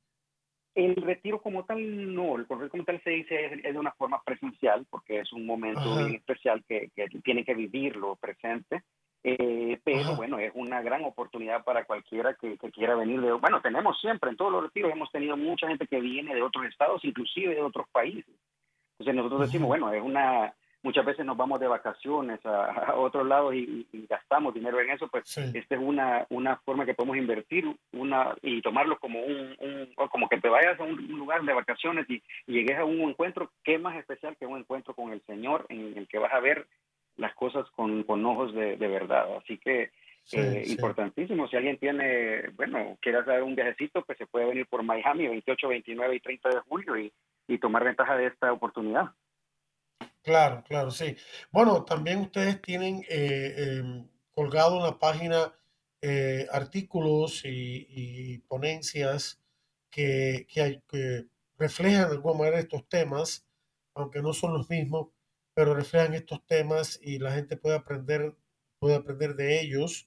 [0.75, 3.93] El retiro como tal, no, el retiro como tal se dice es, es de una
[3.93, 6.05] forma presencial porque es un momento Ajá.
[6.05, 8.83] bien especial que, que tienen que vivirlo presente,
[9.25, 10.15] eh, pero Ajá.
[10.15, 14.31] bueno, es una gran oportunidad para cualquiera que, que quiera venir de, bueno, tenemos siempre
[14.31, 17.63] en todos los retiros, hemos tenido mucha gente que viene de otros estados, inclusive de
[17.63, 18.25] otros países.
[18.99, 19.79] Entonces nosotros decimos, Ujú.
[19.79, 24.07] bueno, es una, muchas veces nos vamos de vacaciones a, a otros lados y, y
[24.07, 28.35] gastamos dinero en eso, pues Sí, esta es una, una forma que podemos invertir una
[28.43, 32.23] y tomarlo como un, un- como que te vayas a un lugar de vacaciones y,
[32.47, 35.99] y llegues a un encuentro, qué más especial que un encuentro con el Señor en
[35.99, 36.67] el que vas a ver
[37.17, 39.37] las cosas con, con ojos de, de verdad.
[39.39, 39.91] Así que
[40.25, 40.77] sí, eh, sí.
[40.77, 45.29] importantísimo, si alguien tiene, bueno, quiere hacer un viajecito, pues se puede venir por Miami
[45.29, 47.13] 28, 29 y 30 de julio y,
[47.49, 49.13] y tomar ventaja de esta oportunidad.
[50.23, 51.17] Claro, claro, sí.
[51.53, 55.55] Bueno, también ustedes tienen eh, em, colgado en la página
[56.03, 59.41] eh, artículos y, y ponencias
[59.91, 61.27] que, que, hay- que
[61.59, 63.47] reflejan de alguna manera estos temas,
[63.95, 65.09] aunque no son los mismos,
[65.57, 68.37] pero reflejan estos temas y la gente puede aprender,
[68.79, 70.07] puede aprender de ellos.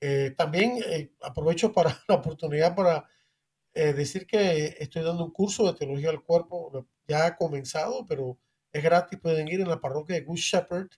[0.00, 3.08] Eh, también eh, aprovecho para la oportunidad para
[3.72, 8.36] eh, decir que estoy dando un curso de teología del cuerpo, ya ha comenzado, pero
[8.72, 10.88] es gratis, pueden ir en la parroquia de Good Shepherd,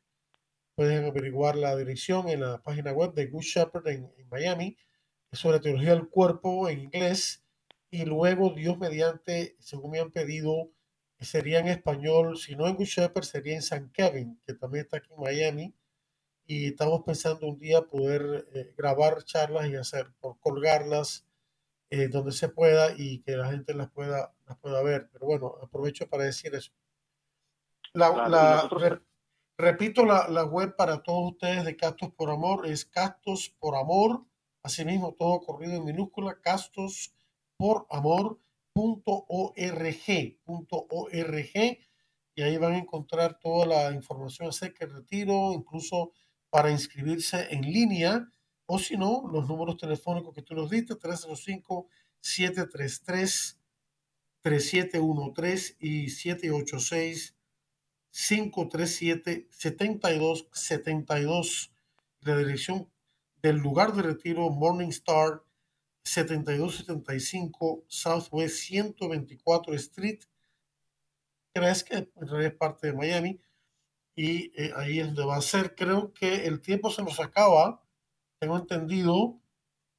[0.74, 4.74] pueden averiguar la dirección en la página web de Good Shepherd en, Miami,
[5.32, 7.44] sobre teología del cuerpo en inglés,
[7.90, 10.70] y luego Dios mediante, según me han pedido,
[11.24, 14.98] sería en español, si no en Good Shepherd, sería en San Kevin, que también está
[14.98, 15.74] aquí en Miami,
[16.46, 21.26] y estamos pensando un día poder eh, grabar charlas y hacer, por colgarlas
[21.90, 25.08] eh, donde se pueda y que la gente las pueda, las pueda ver.
[25.12, 26.72] Pero bueno, aprovecho para decir eso.
[27.92, 29.00] La, Claro, la- nosotros- re-
[29.58, 34.24] repito, la, la web para todos ustedes de Castos por Amor es Castos por Amor,
[34.62, 37.14] asimismo todo corrido en minúscula, Castos
[37.56, 37.86] por
[38.74, 39.84] Amor.org,
[42.34, 46.12] y ahí van a encontrar toda la información acerca del retiro, incluso
[46.50, 48.26] para inscribirse en línea,
[48.66, 53.58] o si no, los números telefónicos que tú nos diste, 305-733.
[54.42, 57.34] 3713 y 786
[58.10, 61.72] 537 7272
[62.20, 62.90] la dirección
[63.40, 65.42] del lugar de retiro Morningstar
[66.04, 70.20] 7275 Southwest 124 Street.
[71.54, 73.40] Crees que en realidad es parte de Miami
[74.14, 75.74] y eh, ahí es donde va a ser.
[75.74, 77.82] Creo que el tiempo se nos acaba
[78.42, 79.40] tengo entendido.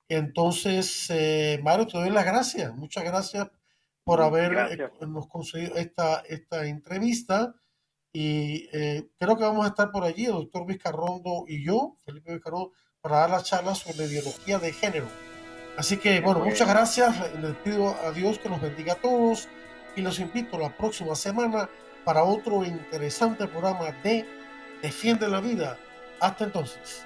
[0.10, 2.76] Entonces eh, Mario te doy las gracias.
[2.76, 3.50] Muchas gracias
[4.04, 4.90] por haber eh,
[5.30, 7.56] conseguido esta, esta entrevista.
[8.12, 12.34] Y eh, creo que vamos a estar por allí, el doctor Vizcarrondo y yo, Felipe
[12.34, 15.08] Vizcarrondo, para dar la charla sobre ideología de género.
[15.78, 16.52] Así que, bueno, Bueno.
[16.52, 17.16] muchas gracias.
[17.42, 19.48] Les pido a Dios que nos bendiga a todos
[19.96, 21.70] y los invito la próxima semana
[22.04, 24.26] para otro interesante programa de
[24.82, 25.78] Defiende la Vida.
[26.20, 27.06] Hasta entonces.